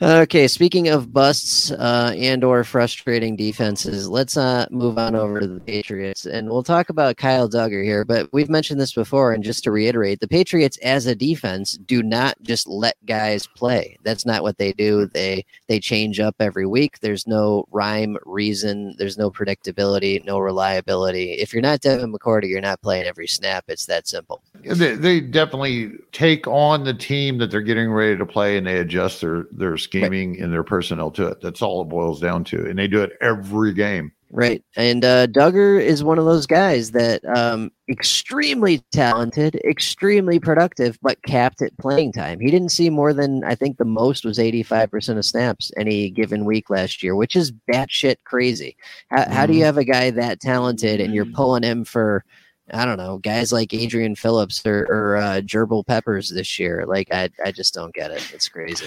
[0.00, 5.46] Okay, speaking of busts uh, and or frustrating defenses, let's uh, move on over to
[5.48, 8.04] the Patriots, and we'll talk about Kyle Dugger here.
[8.04, 12.00] But we've mentioned this before, and just to reiterate, the Patriots as a defense do
[12.00, 13.96] not just let guys play.
[14.04, 15.06] That's not what they do.
[15.06, 17.00] They they change up every week.
[17.00, 18.94] There's no rhyme, reason.
[18.98, 21.32] There's no predictability, no reliability.
[21.32, 23.64] If you're not Devin McCourty, you're not playing every snap.
[23.66, 24.42] It's that simple.
[24.62, 28.78] They, they definitely take on the team that they're getting ready to play, and they
[28.78, 30.40] adjust their their scheming right.
[30.40, 31.40] and their personnel to it.
[31.40, 32.68] That's all it boils down to.
[32.68, 34.12] And they do it every game.
[34.30, 34.62] Right.
[34.76, 41.22] And uh, Dugger is one of those guys that um, extremely talented, extremely productive, but
[41.22, 42.38] capped at playing time.
[42.38, 46.44] He didn't see more than, I think the most was 85% of snaps any given
[46.44, 48.76] week last year, which is batshit crazy.
[49.08, 49.28] How, mm.
[49.28, 49.66] how do you mm-hmm.
[49.66, 51.34] have a guy that talented and you're mm-hmm.
[51.34, 52.22] pulling him for–
[52.72, 56.84] I don't know, guys like Adrian Phillips or, or uh, Jabrill Peppers this year.
[56.86, 58.30] Like, I, I just don't get it.
[58.32, 58.86] It's crazy.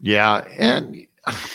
[0.00, 1.06] Yeah, and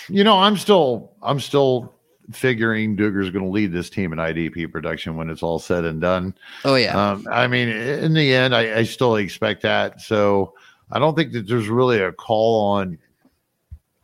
[0.09, 1.93] you know, I'm still I'm still
[2.31, 6.01] figuring Dugger's going to lead this team in IDP production when it's all said and
[6.01, 6.35] done.
[6.65, 7.11] Oh yeah.
[7.11, 10.01] Um, I mean, in the end, I, I still expect that.
[10.01, 10.53] So
[10.91, 12.97] I don't think that there's really a call on.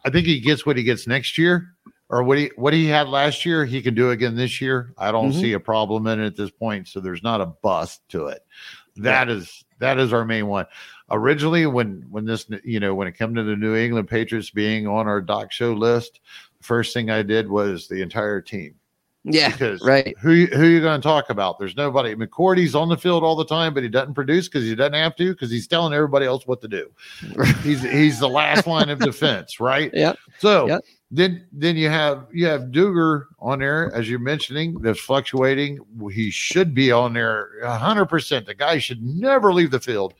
[0.06, 1.74] I think he gets what he gets next year,
[2.10, 3.66] or what he what he had last year.
[3.66, 4.94] He can do again this year.
[4.98, 5.42] I don't mm-hmm.
[5.42, 6.88] see a problem in it at this point.
[6.88, 8.46] So there's not a bust to it.
[8.96, 9.36] That yeah.
[9.36, 10.66] is that is our main one
[11.12, 14.88] originally when when this you know when it came to the New England Patriots being
[14.88, 16.20] on our doc show list,
[16.58, 18.76] the first thing I did was the entire team.
[19.26, 20.18] Yeah, because right.
[20.20, 21.60] Who who are you going to talk about?
[21.60, 22.16] There's nobody.
[22.16, 25.16] McCourty's on the field all the time, but he doesn't produce because he doesn't have
[25.18, 26.90] to because he's telling everybody else what to do.
[27.64, 29.92] he's he's the last line of defense, right?
[29.94, 30.14] Yeah.
[30.38, 30.82] So yep.
[31.12, 35.80] then then you have you have Dugger on there as you're mentioning that's fluctuating.
[36.14, 38.06] He should be on there 100.
[38.06, 40.14] percent The guy should never leave the field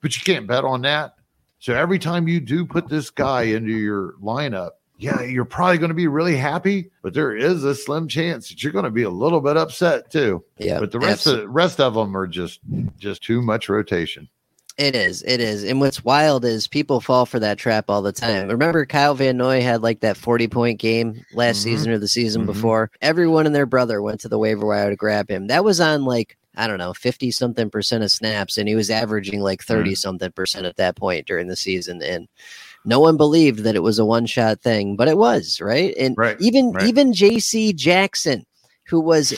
[0.00, 1.14] but you can't bet on that.
[1.58, 4.70] So every time you do put this guy into your lineup,
[5.00, 8.62] yeah, you're probably going to be really happy, but there is a slim chance that
[8.62, 10.44] you're going to be a little bit upset too.
[10.58, 11.44] Yeah, but the rest absolutely.
[11.44, 12.60] of the rest of them are just
[12.98, 14.28] just too much rotation.
[14.76, 15.22] It is.
[15.24, 15.64] It is.
[15.64, 18.48] And what's wild is people fall for that trap all the time.
[18.48, 21.64] Remember, Kyle Van Noy had like that 40 point game last mm-hmm.
[21.64, 22.52] season or the season mm-hmm.
[22.52, 22.90] before?
[23.02, 25.48] Everyone and their brother went to the waiver wire to grab him.
[25.48, 28.90] That was on like I don't know, 50 something percent of snaps, and he was
[28.90, 29.78] averaging like mm-hmm.
[29.80, 32.02] 30 something percent at that point during the season.
[32.02, 32.28] And
[32.84, 35.94] no one believed that it was a one shot thing, but it was, right?
[35.98, 36.86] And right, even right.
[36.86, 38.44] even JC Jackson,
[38.86, 39.30] who was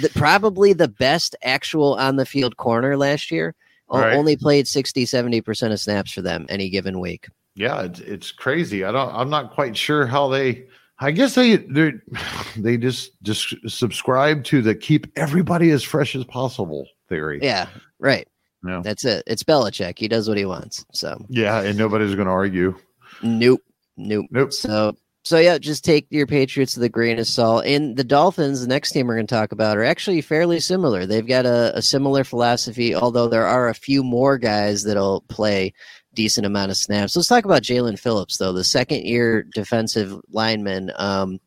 [0.00, 3.54] the, probably the best actual on the field corner last year,
[3.90, 4.14] right.
[4.14, 7.28] only played 60, 70% of snaps for them any given week.
[7.54, 8.84] Yeah, it's, it's crazy.
[8.84, 10.66] I don't I'm not quite sure how they
[11.00, 11.92] I guess they they
[12.56, 17.40] they just just subscribe to the keep everybody as fresh as possible theory.
[17.42, 18.28] Yeah, right.
[18.64, 18.82] Yeah.
[18.84, 19.24] That's it.
[19.26, 19.98] It's Belichick.
[19.98, 20.84] He does what he wants.
[20.92, 22.76] So yeah, and nobody's going to argue.
[23.22, 23.62] Nope.
[23.96, 24.26] Nope.
[24.30, 24.52] Nope.
[24.52, 27.66] So so yeah, just take your Patriots to the grain of salt.
[27.66, 31.04] And the Dolphins, the next team we're going to talk about, are actually fairly similar.
[31.04, 35.74] They've got a, a similar philosophy, although there are a few more guys that'll play
[36.14, 37.14] decent amount of snaps.
[37.14, 38.52] Let's talk about Jaelan Phillips, though.
[38.52, 41.40] The second year defensive lineman um,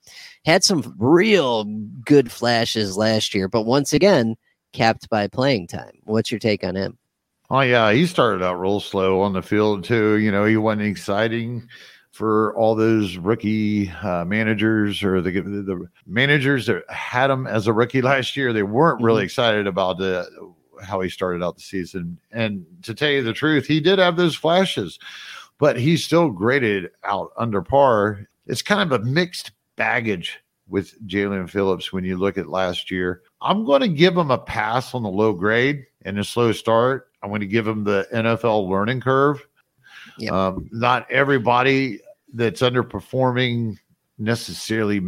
[0.45, 1.65] had some real
[2.05, 4.35] good flashes last year, but once again,
[4.71, 5.99] capped by playing time.
[6.03, 6.97] What's your take on him?
[7.49, 7.91] Oh, yeah.
[7.91, 10.17] He started out real slow on the field, too.
[10.17, 11.67] You know, he wasn't exciting
[12.11, 17.73] for all those rookie uh, managers or the, the managers that had him as a
[17.73, 18.53] rookie last year.
[18.53, 19.25] They weren't really mm-hmm.
[19.25, 20.27] excited about the
[20.81, 22.19] how he started out the season.
[22.31, 24.99] And to tell you the truth, he did have those flashes,
[25.59, 28.27] but he's still graded out under par.
[28.47, 33.21] It's kind of a mixed baggage with Jaelan Phillips when you look at last year.
[33.41, 37.09] I'm going to give him a pass on the low grade and a slow start.
[37.21, 39.45] I'm going to give him the NFL learning curve.
[40.17, 40.31] Yep.
[40.31, 41.99] Um, not everybody
[42.33, 43.77] that's underperforming
[44.17, 45.01] necessarily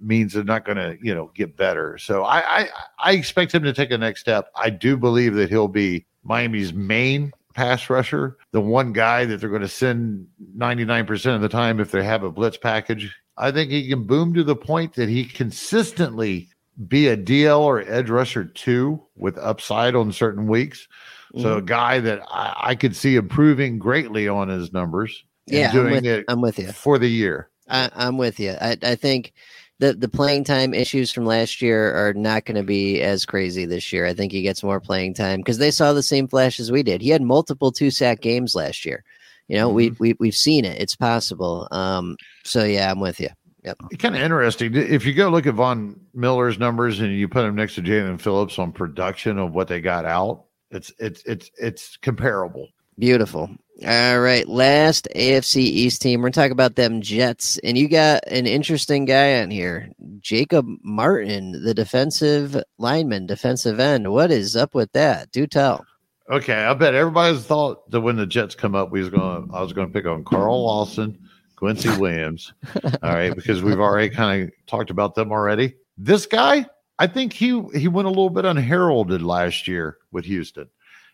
[0.00, 1.98] means they're not going to, you know, get better.
[1.98, 2.68] So I, I,
[2.98, 4.50] I expect him to take a next step.
[4.54, 9.48] I do believe that he'll be Miami's main pass rusher, the one guy that they're
[9.48, 10.26] going to send
[10.56, 13.14] 99% of the time if they have a blitz package.
[13.38, 16.48] I think he can boom to the point that he consistently
[16.88, 20.86] be a DL or edge rusher too with upside on certain weeks.
[21.32, 21.42] Mm-hmm.
[21.42, 25.24] So a guy that I, I, could see improving greatly on his numbers.
[25.46, 27.50] Yeah, doing I'm with, it I'm with you for the year.
[27.68, 28.52] I, am with you.
[28.60, 29.32] I, I think
[29.78, 33.66] the the playing time issues from last year are not going to be as crazy
[33.66, 34.06] this year.
[34.06, 37.02] I think he gets more playing time because they saw the same flashes we did.
[37.02, 39.04] He had multiple two sack games last year.
[39.48, 39.76] You know, mm-hmm.
[39.76, 40.80] we we we've seen it.
[40.80, 41.68] It's possible.
[41.70, 43.28] Um, so yeah, I'm with you.
[43.64, 43.78] Yep.
[43.98, 44.74] Kind of interesting.
[44.74, 48.20] If you go look at Von Miller's numbers and you put him next to Jaelan
[48.20, 52.68] Phillips on production of what they got out, it's it's it's it's comparable.
[52.98, 53.50] Beautiful.
[53.84, 56.22] All right, last AFC East team.
[56.22, 61.62] We're talking about them Jets, and you got an interesting guy on here, Jacob Martin,
[61.62, 64.10] the defensive lineman, defensive end.
[64.10, 65.30] What is up with that?
[65.30, 65.84] Do tell.
[66.30, 69.50] Okay, I bet everybody's thought that when the Jets come up, we was going.
[69.52, 71.18] I was going to pick on Carl Lawson,
[71.56, 72.54] Quincy Williams.
[73.02, 75.74] all right, because we've already kind of talked about them already.
[75.98, 76.64] This guy,
[76.98, 80.70] I think he he went a little bit unheralded last year with Houston.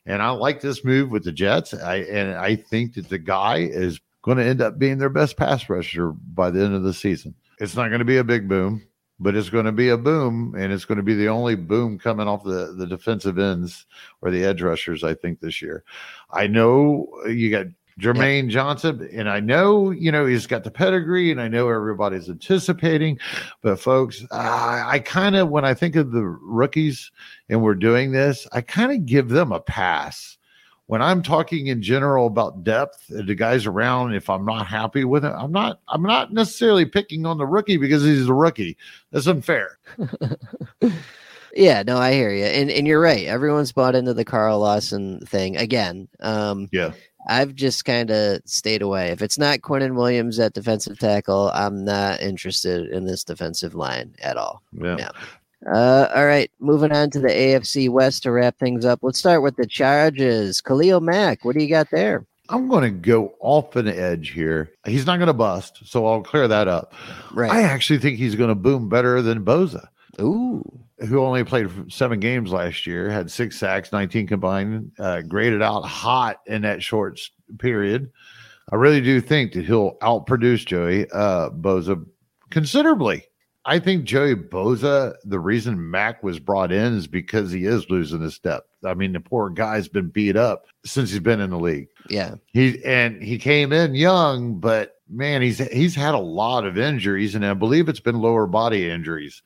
[0.06, 1.74] And I like this move with the Jets.
[1.74, 5.36] I and I think that the guy is going to end up being their best
[5.36, 7.34] pass rusher by the end of the season.
[7.60, 8.82] It's not going to be a big boom,
[9.20, 11.98] but it's going to be a boom, and it's going to be the only boom
[11.98, 13.86] coming off the, the defensive ends
[14.20, 15.84] or the edge rushers, I think, this year.
[16.30, 17.66] I know you got
[18.00, 19.08] Jermaine Johnson.
[19.12, 23.18] And I know, you know, he's got the pedigree and I know everybody's anticipating.
[23.60, 27.10] But folks, I, I kind of, when I think of the rookies
[27.48, 30.38] and we're doing this, I kind of give them a pass.
[30.86, 35.24] When I'm talking in general about depth, the guys around, if I'm not happy with
[35.24, 35.80] it, I'm not.
[35.88, 38.76] I'm not necessarily picking on the rookie because he's a rookie.
[39.10, 39.78] That's unfair.
[41.54, 43.26] Yeah, no, I hear you, and and you're right.
[43.26, 46.08] Everyone's bought into the Carl Lawson thing again.
[46.20, 46.92] Um, yeah,
[47.28, 49.08] I've just kind of stayed away.
[49.08, 54.14] If it's not Quinnen Williams at defensive tackle, I'm not interested in this defensive line
[54.22, 54.62] at all.
[54.72, 54.96] Yeah.
[54.98, 55.10] yeah.
[55.72, 58.98] Uh, all right, moving on to the AFC West to wrap things up.
[59.02, 60.60] Let's start with the Chargers.
[60.60, 62.26] Khalil Mack, what do you got there?
[62.48, 64.72] I'm going to go off an edge here.
[64.84, 66.92] He's not going to bust, so I'll clear that up.
[67.32, 67.50] Right.
[67.50, 69.86] I actually think he's going to boom better than Bosa.
[70.20, 70.64] Ooh
[71.08, 75.82] who only played seven games last year, had six sacks, 19 combined, uh, graded out
[75.82, 77.20] hot in that short
[77.58, 78.10] period.
[78.70, 82.04] I really do think that he'll outproduce Joey uh, Bosa
[82.50, 83.24] considerably.
[83.64, 88.20] I think Joey Bosa, the reason Mack was brought in is because he is losing
[88.20, 88.64] his step.
[88.84, 91.88] I mean, the poor guy's been beat up since he's been in the league.
[92.08, 92.36] Yeah.
[92.46, 97.36] He and he came in young, but man, he's he's had a lot of injuries,
[97.36, 99.42] and I believe it's been lower body injuries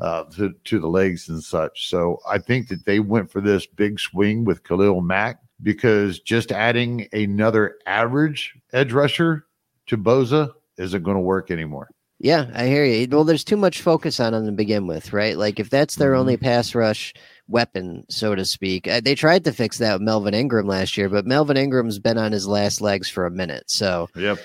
[0.00, 1.88] uh, to, to the legs and such.
[1.88, 6.52] So I think that they went for this big swing with Khalil Mack because just
[6.52, 9.46] adding another average edge rusher
[9.86, 11.88] to Bosa isn't going to work anymore.
[12.20, 13.06] Yeah, I hear you.
[13.08, 15.38] Well, there's too much focus on them to begin with, right?
[15.38, 16.20] Like if that's their mm-hmm.
[16.20, 17.14] only pass rush
[17.46, 21.08] weapon, so to speak, uh, they tried to fix that with Melvin Ingram last year,
[21.08, 23.70] but Melvin Ingram's been on his last legs for a minute.
[23.70, 24.42] So, yep, yep.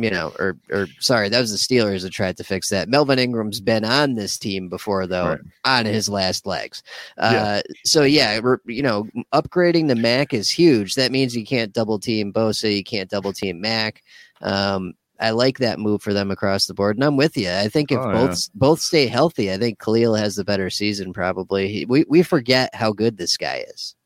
[0.00, 2.88] You know, or or sorry, that was the Steelers that tried to fix that.
[2.88, 5.40] Melvin Ingram's been on this team before, though, right.
[5.64, 6.84] on his last legs.
[7.16, 7.74] Uh, yeah.
[7.84, 10.94] So yeah, you know, upgrading the Mack is huge.
[10.94, 14.02] That means you can't double team Bosa, you can't double team Mack.
[14.40, 17.50] Um, I like that move for them across the board, and I'm with you.
[17.50, 18.50] I think if oh, both yeah.
[18.54, 21.12] both stay healthy, I think Khalil has the better season.
[21.12, 23.96] Probably, he, we we forget how good this guy is.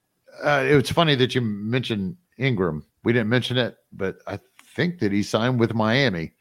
[0.42, 2.86] Uh, it's funny that you mentioned Ingram.
[3.04, 4.38] We didn't mention it, but I
[4.74, 6.32] think that he signed with Miami.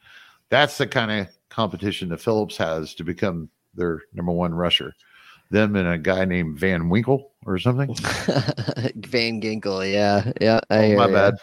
[0.50, 4.94] That's the kind of competition that Phillips has to become their number one rusher.
[5.50, 7.94] Them and a guy named Van Winkle or something.
[8.96, 10.62] Van Ginkel, yeah, yeah.
[10.70, 11.36] I oh, my bad.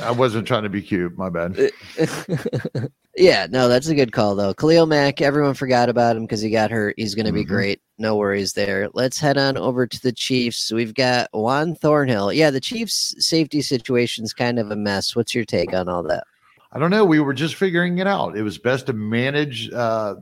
[0.00, 1.16] I wasn't trying to be cute.
[1.18, 1.56] My bad.
[3.16, 4.54] yeah, no, that's a good call though.
[4.54, 6.94] Khalil Mack, everyone forgot about him because he got hurt.
[6.96, 7.54] He's going to be mm-hmm.
[7.54, 7.80] great.
[7.98, 8.88] No worries there.
[8.94, 10.72] Let's head on over to the Chiefs.
[10.72, 12.32] We've got Juan Thornhill.
[12.32, 15.16] Yeah, the Chiefs' safety situation's kind of a mess.
[15.16, 16.24] What's your take on all that?
[16.72, 17.04] I don't know.
[17.04, 18.36] We were just figuring it out.
[18.36, 20.14] It was best to manage uh,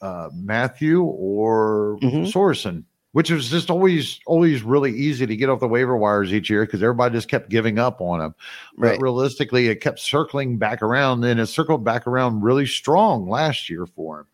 [0.00, 2.24] uh, Mathieu or mm-hmm.
[2.24, 6.48] Sorensen, which was just always always really easy to get off the waiver wires each
[6.48, 8.34] year because everybody just kept giving up on him.
[8.76, 8.98] Right.
[8.98, 13.68] But realistically, it kept circling back around, and it circled back around really strong last
[13.68, 14.26] year for him.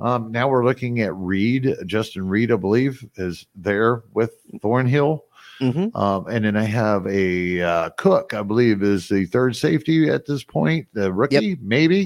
[0.00, 1.76] Um, now we're looking at Reid.
[1.86, 5.26] Justin Reid, I believe, is there with Thornhill.
[5.60, 5.96] Mm-hmm.
[5.96, 10.26] Um, and then I have a uh, Cook, I believe, is the third safety at
[10.26, 10.88] this point.
[10.92, 11.58] The rookie, yep.
[11.60, 12.04] maybe.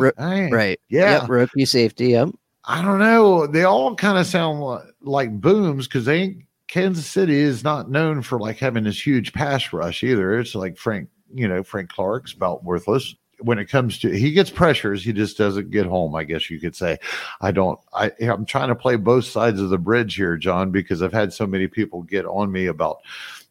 [0.53, 0.81] Right.
[0.89, 1.21] Yeah.
[1.21, 1.29] Yep.
[1.29, 2.09] Rookie safety.
[2.09, 2.31] Yep.
[2.65, 3.47] I don't know.
[3.47, 7.91] They all kind of sound like, like booms because they ain't Kansas City is not
[7.91, 10.39] known for like having this huge pass rush either.
[10.39, 14.51] It's like Frank, you know, Frank Clark's about worthless when it comes to he gets
[14.51, 16.97] pressures he just doesn't get home i guess you could say
[17.41, 21.03] i don't i i'm trying to play both sides of the bridge here john because
[21.03, 22.99] i've had so many people get on me about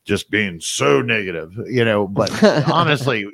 [0.06, 2.32] just being so negative you know but
[2.70, 3.26] honestly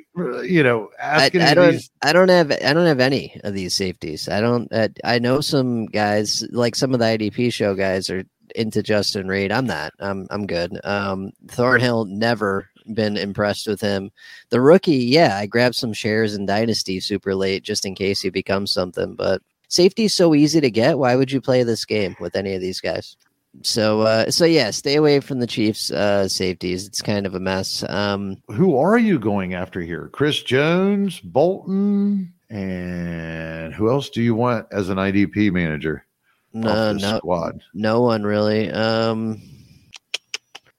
[0.44, 1.90] you know I, I, don't these...
[2.02, 5.40] i don't have i don't have any of these safeties i don't uh, i know
[5.40, 9.92] some guys like some of the idp show guys are into justin reid i'm not
[9.98, 14.10] i'm i'm good um thornhill never been impressed with him.
[14.50, 18.30] The rookie, yeah, I grabbed some shares in Dynasty super late just in case he
[18.30, 19.14] becomes something.
[19.14, 20.98] But safety's so easy to get.
[20.98, 23.16] Why would you play this game with any of these guys?
[23.62, 26.86] So, uh, so yeah, stay away from the Chiefs' uh, safeties.
[26.86, 27.84] It's kind of a mess.
[27.88, 30.08] Um, Who are you going after here?
[30.12, 36.06] Chris Jones, Bolton, and who else do you want as an IDP manager?
[36.52, 37.62] No, no, squad.
[37.74, 38.70] no one really.
[38.70, 39.40] Um,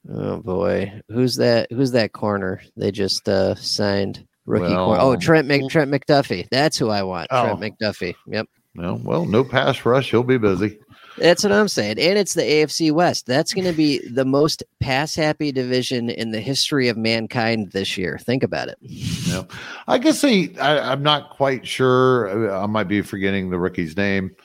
[0.09, 1.71] Oh boy, who's that?
[1.71, 2.61] Who's that corner?
[2.75, 5.01] They just uh, signed rookie well, corner.
[5.01, 6.47] Oh, Trent Mc, Trent McDuffie.
[6.49, 7.27] That's who I want.
[7.29, 7.55] Oh.
[7.55, 8.15] Trent McDuffie.
[8.27, 8.47] Yep.
[8.75, 10.09] Well, well, no pass rush.
[10.09, 10.79] He'll be busy.
[11.17, 11.99] That's what I'm saying.
[11.99, 13.25] And it's the AFC West.
[13.25, 17.97] That's going to be the most pass happy division in the history of mankind this
[17.97, 18.17] year.
[18.17, 18.77] Think about it.
[18.81, 19.43] Yeah.
[19.87, 22.51] I guess they, I, am not quite sure.
[22.51, 24.35] I might be forgetting the rookie's name,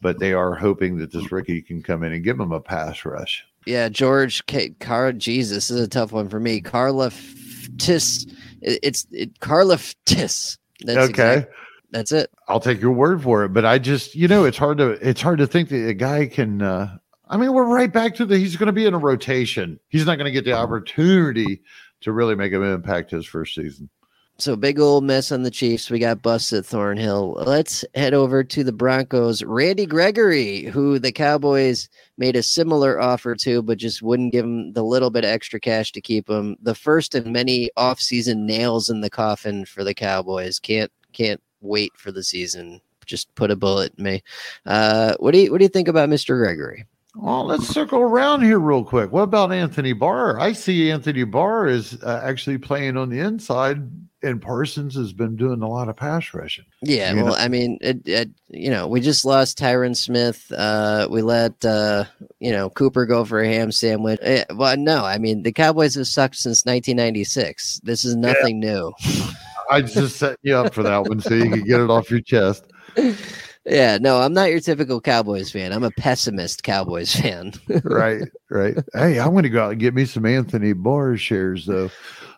[0.00, 3.04] but they are hoping that this rookie can come in and give them a pass
[3.04, 3.44] rush.
[3.66, 4.70] Yeah, George K.
[4.80, 5.12] Car.
[5.12, 6.60] Jesus, is a tough one for me.
[6.60, 7.10] Carla
[7.78, 8.26] Tis.
[8.60, 10.58] It's it, Carla Tis.
[10.80, 11.36] That's okay.
[11.38, 11.52] Exact,
[11.94, 12.28] that's it.
[12.48, 13.50] I'll take your word for it.
[13.50, 16.26] But I just, you know, it's hard to it's hard to think that a guy
[16.26, 16.60] can.
[16.60, 18.36] uh I mean, we're right back to the.
[18.36, 19.80] He's going to be in a rotation.
[19.88, 21.62] He's not going to get the opportunity
[22.02, 23.88] to really make an impact his first season.
[24.36, 25.90] So big old mess on the Chiefs.
[25.90, 27.34] We got busted Thornhill.
[27.46, 29.44] Let's head over to the Broncos.
[29.44, 31.88] Randy Gregory, who the Cowboys
[32.18, 35.60] made a similar offer to, but just wouldn't give him the little bit of extra
[35.60, 36.56] cash to keep him.
[36.60, 40.58] The first of many offseason nails in the coffin for the Cowboys.
[40.58, 42.80] Can't can't wait for the season.
[43.06, 44.22] Just put a bullet in me.
[44.64, 46.38] Uh, what do you what do you think about Mr.
[46.38, 46.86] Gregory?
[47.16, 49.12] Well, let's circle around here real quick.
[49.12, 50.40] What about Anthony Barr?
[50.40, 53.88] I see Anthony Barr is uh, actually playing on the inside
[54.24, 56.64] and Parsons has been doing a lot of pass rushing.
[56.82, 57.34] Yeah, well, know?
[57.34, 60.50] I mean, it, it, you know, we just lost Tyron Smith.
[60.50, 62.04] Uh, we let uh,
[62.40, 64.18] you know Cooper go for a ham sandwich.
[64.22, 67.80] Eh, well, no, I mean the Cowboys have sucked since 1996.
[67.84, 68.70] This is nothing yeah.
[68.70, 68.92] new.
[69.70, 72.20] I just set you up for that one so you can get it off your
[72.20, 72.64] chest.
[73.66, 75.72] Yeah, no, I'm not your typical Cowboys fan.
[75.72, 77.52] I'm a pessimist Cowboys fan.
[77.84, 78.76] right, right.
[78.92, 81.90] Hey, I'm going to go out and get me some Anthony Barr shares, though.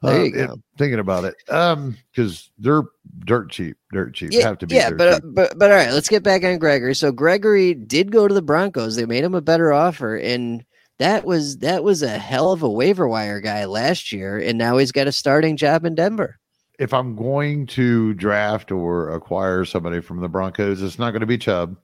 [0.02, 0.56] There uh, you go.
[0.78, 2.84] Thinking about it, um, because they're
[3.24, 4.30] dirt cheap, dirt cheap.
[4.32, 4.76] Yeah, have to be.
[4.76, 6.94] Yeah, but uh, but but all right, let's get back on Gregory.
[6.94, 8.94] So Gregory did go to the Broncos.
[8.94, 10.64] They made him a better offer, and
[10.98, 14.76] that was that was a hell of a waiver wire guy last year, and now
[14.76, 16.38] he's got a starting job in Denver
[16.78, 21.26] if I'm going to draft or acquire somebody from the Broncos, it's not going to
[21.26, 21.76] be Chubb.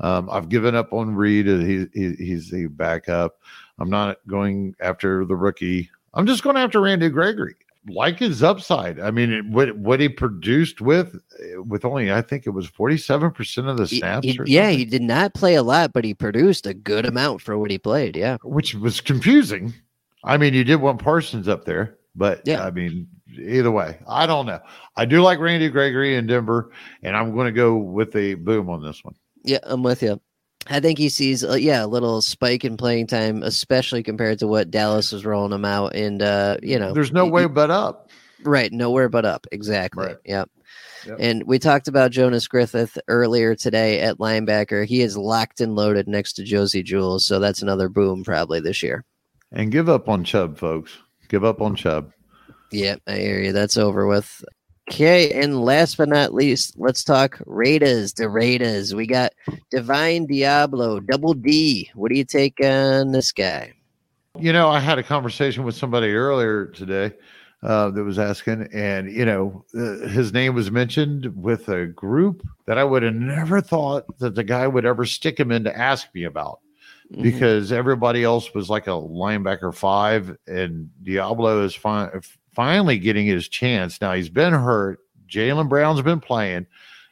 [0.00, 1.46] Um, I've given up on Reed.
[1.46, 3.40] He, he, he's the backup.
[3.78, 5.90] I'm not going after the rookie.
[6.14, 7.54] I'm just going after Randy Gregory.
[7.86, 8.98] Like his upside.
[8.98, 11.20] I mean, it, what what he produced with
[11.56, 14.24] with only I think it was 47 percent of the snaps.
[14.24, 17.42] He, he, yeah, he did not play a lot, but he produced a good amount
[17.42, 18.16] for what he played.
[18.16, 19.74] Yeah, which was confusing.
[20.22, 23.06] I mean, you did want Parsons up there, but yeah, I mean,
[23.38, 24.60] either way, I don't know.
[24.96, 26.70] I do like Randy Gregory in Denver,
[27.02, 29.14] and I'm going to go with the boom on this one.
[29.44, 30.20] Yeah, I'm with you.
[30.66, 34.46] I think he sees, uh, yeah, a little spike in playing time, especially compared to
[34.46, 35.94] what Dallas was rolling him out.
[35.94, 38.10] And, uh, you know, there's no way but up.
[38.44, 38.72] Right.
[38.72, 39.46] Nowhere but up.
[39.52, 40.06] Exactly.
[40.06, 40.16] Right.
[40.24, 40.50] Yep.
[41.06, 41.16] Yep.
[41.20, 44.86] And we talked about Jonas Griffith earlier today at linebacker.
[44.86, 47.20] He is locked and loaded next to Josey Jewell.
[47.20, 49.04] So that's another boom probably this year.
[49.52, 50.96] And give up on Chubb, folks.
[51.28, 52.13] Give up on Chubb.
[52.74, 53.52] Yep, I hear you.
[53.52, 54.44] That's over with.
[54.90, 58.12] Okay, and last but not least, let's talk Raiders.
[58.14, 58.96] The Raiders.
[58.96, 59.32] We got
[59.70, 61.88] Divine Deablo, Double D.
[61.94, 63.72] What do you take on this guy?
[64.40, 67.12] You know, I had a conversation with somebody earlier today
[67.62, 72.42] uh, that was asking, and you know, uh, his name was mentioned with a group
[72.66, 75.78] that I would have never thought that the guy would ever stick him in to
[75.78, 76.58] ask me about.
[77.12, 77.22] Mm-hmm.
[77.22, 82.10] Because everybody else was like a linebacker five, and Deablo is fine
[82.54, 84.00] finally getting his chance.
[84.00, 85.00] Now he's been hurt.
[85.28, 86.66] Jalen Brown's been playing,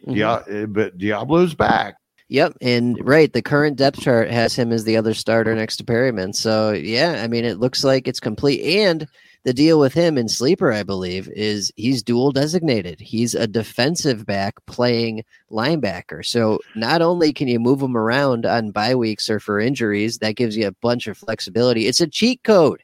[0.06, 0.14] mm-hmm.
[0.14, 1.96] Dia- but Deablo's back.
[2.28, 5.84] Yep, and right, the current depth chart has him as the other starter next to
[5.84, 6.32] Perryman.
[6.32, 8.62] So yeah, I mean, it looks like it's complete.
[8.80, 9.06] And
[9.44, 13.00] the deal with him in sleeper, I believe, is he's dual designated.
[13.00, 16.24] He's a defensive back playing linebacker.
[16.24, 20.36] So not only can you move him around on bye weeks or for injuries, that
[20.36, 21.86] gives you a bunch of flexibility.
[21.86, 22.82] It's a cheat code.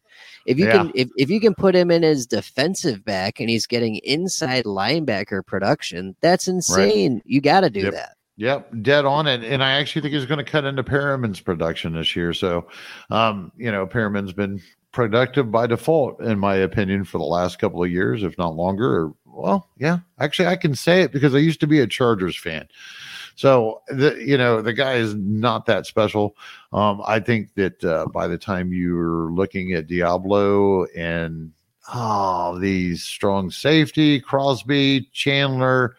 [0.48, 0.78] If you yeah.
[0.78, 4.64] can if, if you can put him in as defensive back and he's getting inside
[4.64, 7.14] linebacker production, that's insane.
[7.14, 7.22] Right.
[7.26, 7.92] You got to do yep.
[7.92, 8.16] that.
[8.38, 9.42] Yep, dead on it.
[9.42, 12.32] And I actually think he's going to cut into Perryman's production this year.
[12.32, 12.68] So,
[13.10, 17.82] um, you know, Perryman's been productive by default, in my opinion, for the last couple
[17.82, 18.86] of years, if not longer.
[18.86, 22.38] Or, well, yeah, actually, I can say it because I used to be a Chargers
[22.38, 22.68] fan.
[23.38, 26.36] So, the, you know, the guy is not that special.
[26.72, 31.52] Um, I think that uh, by the time you're looking at Deablo and
[31.94, 35.94] oh, these strong safety, Crosby, Chandler,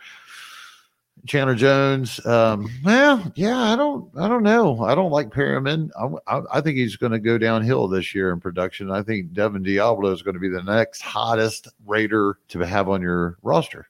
[1.28, 2.26] Chandler Jones.
[2.26, 4.84] Um, well, yeah, I don't, I don't know.
[4.84, 5.92] I don't like Perryman.
[5.98, 8.92] I, I, I think he's going to go downhill this year in production.
[8.92, 13.02] I think Devin Deablo is going to be the next hottest Raider to have on
[13.02, 13.88] your roster.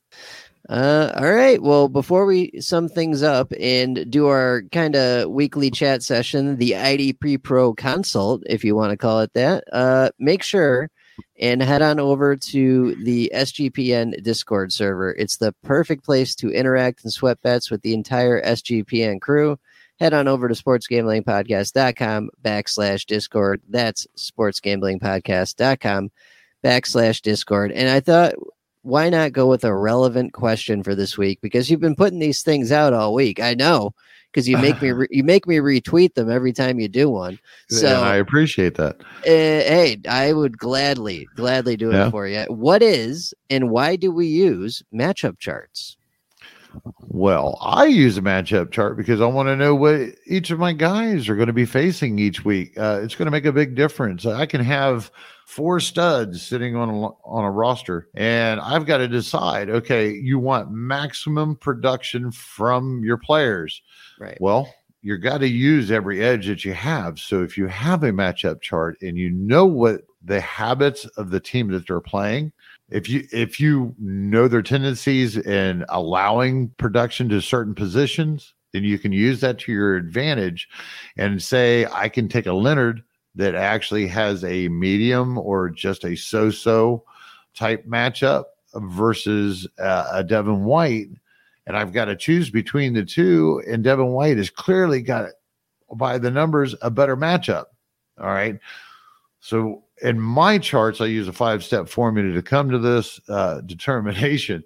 [0.70, 1.62] Uh, all right.
[1.62, 6.72] Well, before we sum things up and do our kind of weekly chat session, the
[6.72, 10.92] IDP Pro consult, if you want to call it that, uh, make sure
[11.40, 15.12] and head on over to the SGPN Discord server.
[15.14, 19.58] It's the perfect place to interact and sweat bets with the entire SGPN crew.
[20.00, 23.62] Head on over to sportsgamblingpodcast.com backslash Discord.
[23.68, 26.12] That's sportsgamblingpodcast.com
[26.64, 27.72] backslash Discord.
[27.72, 28.36] And I thought,
[28.82, 31.40] why not go with a relevant question for this week?
[31.42, 33.40] Because you've been putting these things out all week.
[33.40, 33.94] I know
[34.32, 37.40] because you make me re- you make me retweet them every time you do one.
[37.70, 38.98] So yeah, I appreciate that.
[39.02, 42.10] Uh, hey, I would gladly gladly do it yeah.
[42.10, 42.44] for you.
[42.48, 45.98] What is and why do we use matchup charts?
[47.08, 50.72] Well, I use a matchup chart because I want to know what each of my
[50.72, 52.78] guys are going to be facing each week.
[52.78, 54.26] Uh, it's going to make a big difference.
[54.26, 55.10] I can have
[55.50, 59.68] four studs sitting on a, on a roster, and I've got to decide.
[59.68, 63.82] Okay, you want maximum production from your players.
[64.20, 64.38] Right.
[64.40, 64.72] Well,
[65.02, 67.18] you have got to use every edge that you have.
[67.18, 71.40] So if you have a matchup chart and you know what the habits of the
[71.40, 72.52] team that they're playing,
[72.92, 79.00] if you if you know their tendencies in allowing production to certain positions, then you
[79.00, 80.70] can use that to your advantage
[81.18, 83.04] and say I can take a Leonard
[83.40, 87.04] that actually has a medium or just a so-so
[87.56, 88.44] type matchup
[88.76, 91.10] versus uh, a Devin White
[91.70, 93.62] and I've got to choose between the two.
[93.68, 95.30] And Devin White has clearly got,
[95.94, 97.66] by the numbers, a better matchup.
[98.20, 98.58] All right.
[99.40, 103.62] So in my charts, I use a five step formula to come to this uh,
[103.68, 104.64] determination.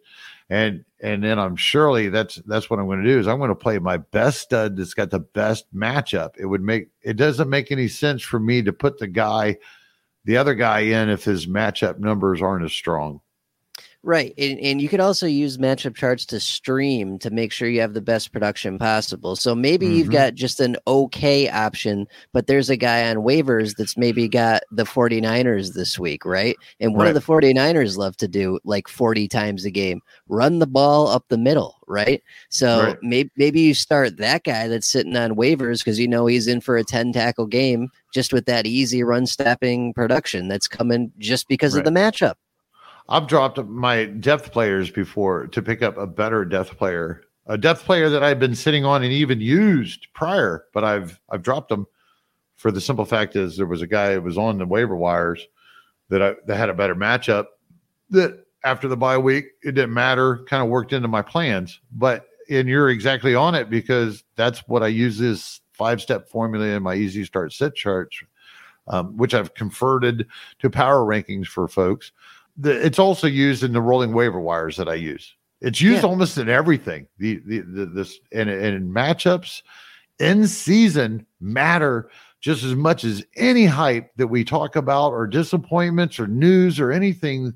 [0.54, 3.50] And and then I'm surely that's that's what I'm going to do is I'm going
[3.50, 6.34] to play my best stud that's got the best matchup.
[6.38, 9.58] It would make it doesn't make any sense for me to put the guy,
[10.26, 13.20] the other guy in if his matchup numbers aren't as strong.
[14.06, 14.34] Right.
[14.38, 17.94] And, and you could also use matchup charts to stream to make sure you have
[17.94, 19.38] the best production possible.
[19.38, 19.96] So maybe mm-hmm.
[19.96, 24.64] you've got just an okay option, but there's a guy on waivers that's maybe got
[24.72, 26.58] the 49ers this week, right?
[26.82, 27.14] And what right.
[27.14, 30.02] do the 49ers love to do like 40 times a game?
[30.28, 32.22] Run the ball up the middle, right?
[32.50, 32.98] So right.
[33.02, 36.60] maybe maybe you start that guy that's sitting on waivers because you know he's in
[36.60, 41.48] for a 10 tackle game just with that easy run stepping production that's coming just
[41.48, 41.88] because right.
[41.88, 42.34] of the matchup.
[43.10, 47.84] I've dropped my depth players before to pick up a better depth player, a depth
[47.84, 51.86] player that I've been sitting on and even used prior, but I've I've dropped them
[52.56, 55.46] for the simple fact is there was a guy that was on the waiver wires
[56.10, 57.48] that I that had a better matchup
[58.12, 61.82] that after the bye week it didn't matter, kind of worked into my plans.
[61.92, 66.66] But and you're exactly on it because that's what I use this five step formula
[66.68, 68.24] in my easy start sit charts,
[68.88, 70.28] um, which I've converted
[70.60, 72.14] to power rankings for folks
[72.58, 75.36] the, it's also used in the rolling waiver wires that I use.
[75.62, 76.10] It's used yeah.
[76.10, 77.08] almost in everything.
[77.18, 79.62] The, the, the this and, and in matchups
[80.20, 82.10] in season matter
[82.40, 86.92] just as much as any hype that we talk about or disappointments or news or
[86.92, 87.54] anything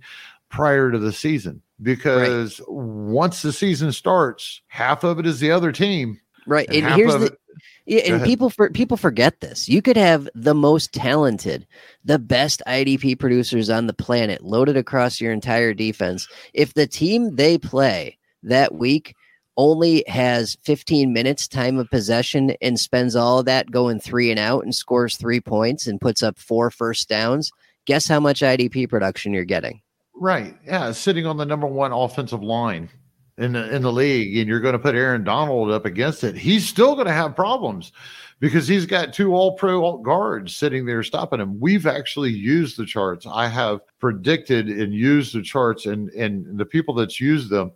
[0.49, 2.69] prior to the season because right.
[2.69, 7.13] once the season starts half of it is the other team right and, and here's
[7.15, 7.39] the it,
[7.87, 9.69] yeah, and people for people forget this.
[9.69, 11.65] You could have the most talented,
[12.03, 16.27] the best IDP producers on the planet loaded across your entire defense.
[16.53, 19.15] If the team they play that week
[19.55, 24.39] only has 15 minutes time of possession and spends all of that going three and
[24.39, 27.51] out and scores three points and puts up four first downs,
[27.85, 29.81] guess how much IDP production you're getting?
[30.13, 30.57] Right.
[30.65, 30.91] Yeah.
[30.91, 32.89] Sitting on the number one offensive line
[33.37, 36.35] in the in the league, and you're going to put Aaron Donald up against it,
[36.35, 37.91] he's still going to have problems
[38.39, 41.59] because he's got two all pro guards sitting there stopping him.
[41.59, 43.25] We've actually used the charts.
[43.29, 47.71] I have predicted and used the charts, and and the people that's used them.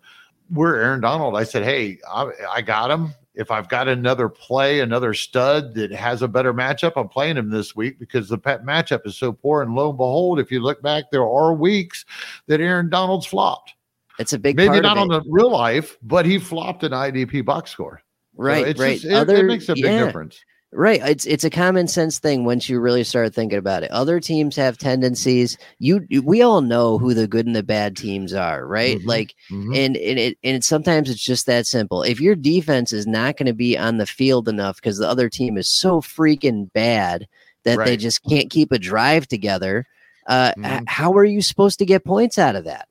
[0.50, 1.38] We're Aaron Donald.
[1.38, 3.14] I said, hey, I, I got him.
[3.34, 7.50] If I've got another play, another stud that has a better matchup, I'm playing him
[7.50, 9.62] this week because the pet matchup is so poor.
[9.62, 12.04] And lo and behold, if you look back, there are weeks
[12.48, 13.74] that Aaron Donald's flopped.
[14.20, 17.72] It's a big maybe not on the real life, but he flopped an IDP box
[17.72, 18.02] score.
[18.36, 18.94] Right, so right.
[18.94, 20.06] Just, it, Other, it makes a big yeah.
[20.06, 20.44] difference.
[20.74, 21.02] Right.
[21.04, 23.92] It's it's a common sense thing once you really start thinking about it.
[23.92, 25.58] Other teams have tendencies.
[25.80, 28.98] You we all know who the good and the bad teams are, right?
[28.98, 29.10] Mm-hmm.
[29.10, 29.74] Like mm-hmm.
[29.74, 32.04] and and it and sometimes it's just that simple.
[32.04, 35.28] If your defense is not going to be on the field enough because the other
[35.28, 37.28] team is so freaking bad
[37.64, 37.86] that right.
[37.86, 39.86] they just can't keep a drive together,
[40.32, 40.86] uh, mm-hmm.
[40.88, 42.88] how are you supposed to get points out of that?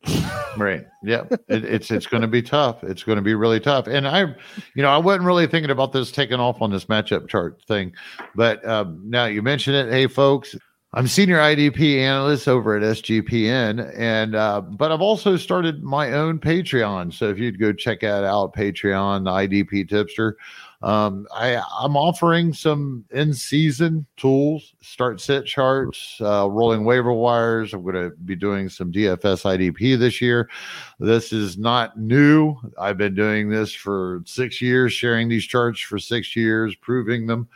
[0.58, 0.86] right.
[1.02, 1.24] Yeah.
[1.48, 2.84] It, it's it's going to be tough.
[2.84, 3.86] It's going to be really tough.
[3.88, 4.20] And I,
[4.74, 7.92] you know, I wasn't really thinking about this taking off on this matchup chart thing,
[8.36, 9.90] but um, now you mentioned it.
[9.90, 10.54] Hey, folks.
[10.92, 16.40] I'm senior IDP analyst over at SGPN, and uh, but I've also started my own
[16.40, 17.14] Patreon.
[17.14, 20.36] So if you'd go check that out, Patreon, the IDP Tipster.
[20.82, 27.74] Um, I, I'm offering some in season tools, start set charts, uh, rolling waiver wires.
[27.74, 30.48] I'm going to be doing some DFS IDP this year.
[30.98, 32.56] This is not new.
[32.78, 37.48] I've been doing this for six years, sharing these charts for six years, proving them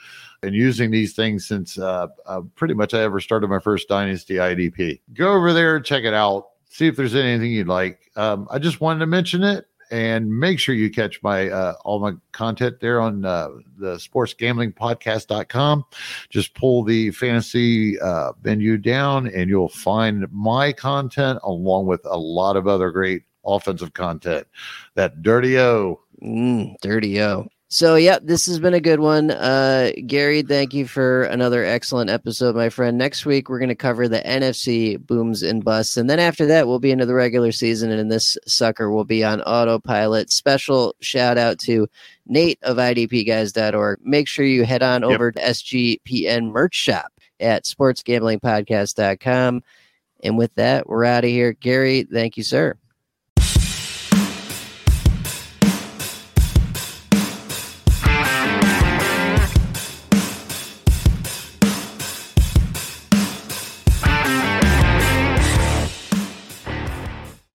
[0.43, 4.35] and using these things since uh, uh, pretty much I ever started my first Dynasty
[4.35, 5.01] IDP.
[5.15, 8.11] Go over there, check it out, see if there's anything you'd like.
[8.17, 12.01] Um, I just wanted to mention it and make sure you catch my uh, all
[12.01, 13.49] my content there on uh,
[13.79, 15.85] the sportsgamblingpodcast.com
[16.31, 22.19] just pull the fantasy uh, menu down and you'll find my content along with a
[22.19, 24.49] lot of other great offensive content.
[24.97, 26.01] That dirty o.
[26.21, 29.33] Mm, dirty o so, yeah, this has been a good one.
[29.33, 32.97] Uh, Gary, thank you for another excellent episode, my friend.
[32.97, 35.97] Next week, we're going to cover the NFC booms and busts.
[35.97, 39.25] And then after that, we'll be into the regular season, and this sucker will be
[39.25, 40.31] on autopilot.
[40.31, 41.89] Special shout out to
[42.27, 43.99] Nate of IDPguys.org.
[44.05, 45.11] Make sure you head on yep.
[45.11, 49.65] over to SGPN merch shop at sportsgamblingpodcast.com.
[50.23, 51.55] And with that, we're out of here.
[51.55, 52.77] Gary, thank you, sir.